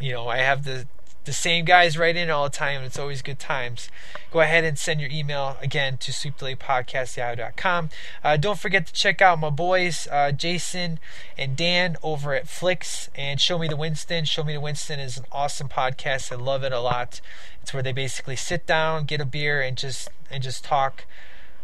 [0.00, 0.86] you know, I have the
[1.24, 3.88] the same guys write in all the time, it's always good times.
[4.30, 7.90] Go ahead and send your email again to sweepthelegpodcast.com.
[8.22, 10.98] Uh, don't forget to check out my boys, uh, Jason
[11.38, 14.24] and Dan, over at Flicks and Show Me the Winston.
[14.24, 16.32] Show Me the Winston is an awesome podcast.
[16.32, 17.20] I love it a lot.
[17.62, 21.04] It's where they basically sit down, get a beer, and just and just talk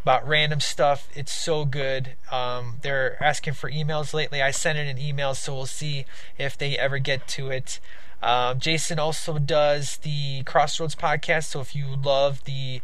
[0.03, 1.09] about random stuff.
[1.15, 2.15] It's so good.
[2.31, 4.41] Um, they're asking for emails lately.
[4.41, 6.07] I sent in an email, so we'll see
[6.39, 7.81] if they ever get to it.
[8.23, 11.45] Um, Jason also does the Crossroads podcast.
[11.45, 12.81] So if you love the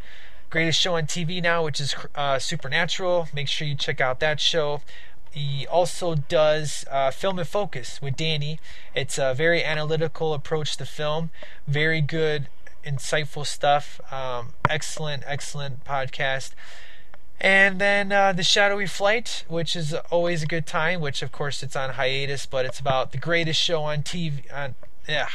[0.49, 4.39] greatest show on TV now, which is uh, Supernatural, make sure you check out that
[4.39, 4.81] show.
[5.31, 8.59] He also does uh, Film and Focus with Danny.
[8.95, 11.29] It's a very analytical approach to film.
[11.67, 12.47] Very good,
[12.83, 14.01] insightful stuff.
[14.11, 16.53] Um, excellent, excellent podcast.
[17.39, 21.01] And then uh, the Shadowy Flight, which is always a good time.
[21.01, 24.73] Which, of course, it's on hiatus, but it's about the greatest show on TV on
[25.07, 25.29] yeah,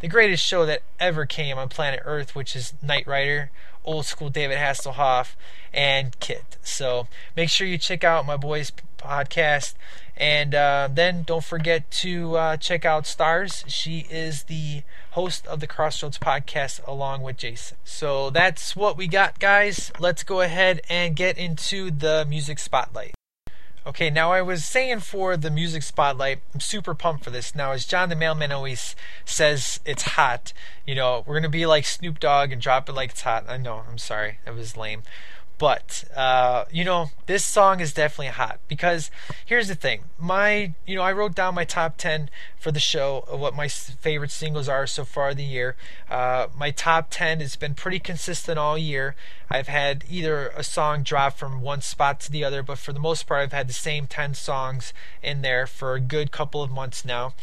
[0.00, 3.50] the greatest show that ever came on planet Earth, which is Knight Rider,
[3.84, 5.34] old school David Hasselhoff,
[5.72, 6.58] and KITT.
[6.62, 7.06] So
[7.36, 9.74] make sure you check out my boys' podcast.
[10.16, 13.64] And uh, then don't forget to uh, check out Stars.
[13.66, 17.78] She is the host of the Crossroads podcast along with Jason.
[17.84, 19.90] So that's what we got, guys.
[19.98, 23.14] Let's go ahead and get into the music spotlight.
[23.90, 27.56] Okay, now I was saying for the music spotlight, I'm super pumped for this.
[27.56, 30.52] Now, as John the Mailman always says, it's hot.
[30.86, 33.46] You know, we're gonna be like Snoop Dogg and drop it like it's hot.
[33.48, 35.02] I know, I'm sorry, that was lame.
[35.60, 39.10] But uh, you know, this song is definitely hot because
[39.44, 40.04] here's the thing.
[40.18, 43.68] My, you know, I wrote down my top ten for the show of what my
[43.68, 45.76] favorite singles are so far the year.
[46.08, 49.14] Uh, my top ten has been pretty consistent all year.
[49.50, 52.98] I've had either a song drop from one spot to the other, but for the
[52.98, 56.70] most part, I've had the same ten songs in there for a good couple of
[56.70, 57.34] months now.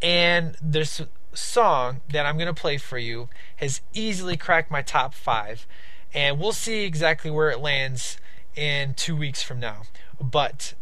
[0.00, 1.02] And this
[1.34, 5.66] song that I'm going to play for you has easily cracked my top five
[6.14, 8.18] and we'll see exactly where it lands
[8.54, 9.82] in two weeks from now.
[10.20, 10.74] But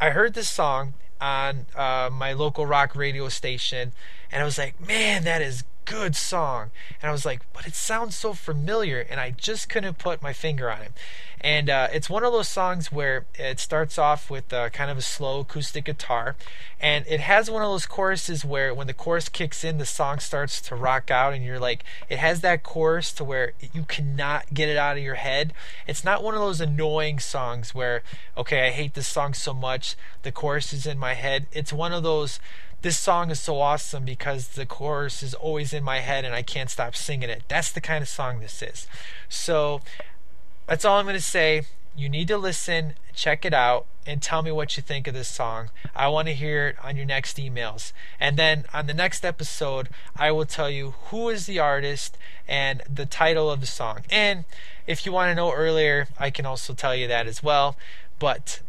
[0.00, 3.92] I heard this song on uh, my local rock radio station,
[4.30, 6.70] and I was like, man, that is good song.
[7.00, 10.32] And I was like, but it sounds so familiar, and I just couldn't put my
[10.32, 10.92] finger on it.
[11.40, 14.98] And uh, it's one of those songs where it starts off with uh, kind of
[14.98, 16.34] a slow acoustic guitar,
[16.80, 20.18] and it has one of those choruses where when the chorus kicks in, the song
[20.18, 24.52] starts to rock out, and you're like, it has that chorus to where you cannot
[24.52, 25.52] get it out of your head.
[25.86, 28.02] It's not one of those annoying songs where,
[28.36, 31.46] okay, I hate this song so much, the chorus is in my head.
[31.52, 32.40] It's one of those
[32.82, 36.42] this song is so awesome because the chorus is always in my head and I
[36.42, 37.42] can't stop singing it.
[37.48, 38.86] That's the kind of song this is.
[39.28, 39.80] So
[40.66, 41.62] that's all I'm going to say.
[41.96, 45.26] You need to listen, check it out, and tell me what you think of this
[45.26, 45.70] song.
[45.96, 47.92] I want to hear it on your next emails.
[48.20, 52.16] And then on the next episode, I will tell you who is the artist
[52.46, 54.02] and the title of the song.
[54.10, 54.44] And
[54.86, 57.76] if you want to know earlier, I can also tell you that as well.
[58.20, 58.60] But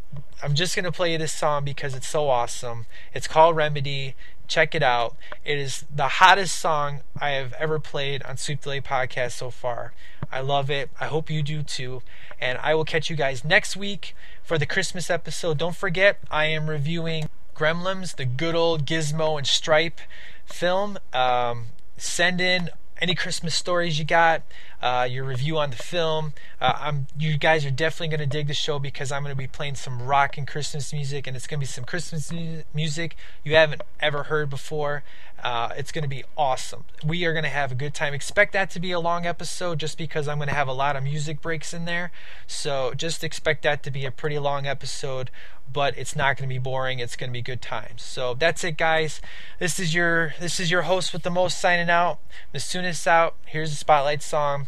[0.42, 2.86] I'm just going to play you this song because it's so awesome.
[3.14, 4.16] It's called Remedy.
[4.48, 5.16] Check it out.
[5.44, 9.52] It is the hottest song I have ever played on Sweep the Leg Podcast so
[9.52, 9.94] far.
[10.32, 10.90] I love it.
[11.00, 12.02] I hope you do too.
[12.40, 15.58] And I will catch you guys next week for the Christmas episode.
[15.58, 20.00] Don't forget, I am reviewing Gremlins, the good old Gizmo and Stripe
[20.46, 20.98] film.
[21.14, 21.66] Um,
[21.98, 22.70] send in
[23.02, 24.44] any Christmas stories you got,
[24.82, 26.34] uh, your review on the film.
[26.62, 29.48] Uh, you guys are definitely going to dig the show because I'm going to be
[29.48, 33.16] playing some rock and Christmas music, and it's going to be some Christmas mu- music
[33.44, 35.04] you haven't ever heard before.
[35.44, 36.84] Uh, it's going to be awesome.
[37.06, 38.14] We are going to have a good time.
[38.14, 40.96] Expect that to be a long episode just because I'm going to have a lot
[40.96, 42.12] of music breaks in there.
[42.46, 45.32] So just expect that to be a pretty long episode,
[45.72, 47.00] but it's not going to be boring.
[47.00, 48.02] It's going to be good times.
[48.02, 49.22] So that's it, guys.
[49.60, 52.20] This is your this is your host with the most signing out.
[52.54, 53.36] Masunis out.
[53.46, 54.68] Here's the spotlight song.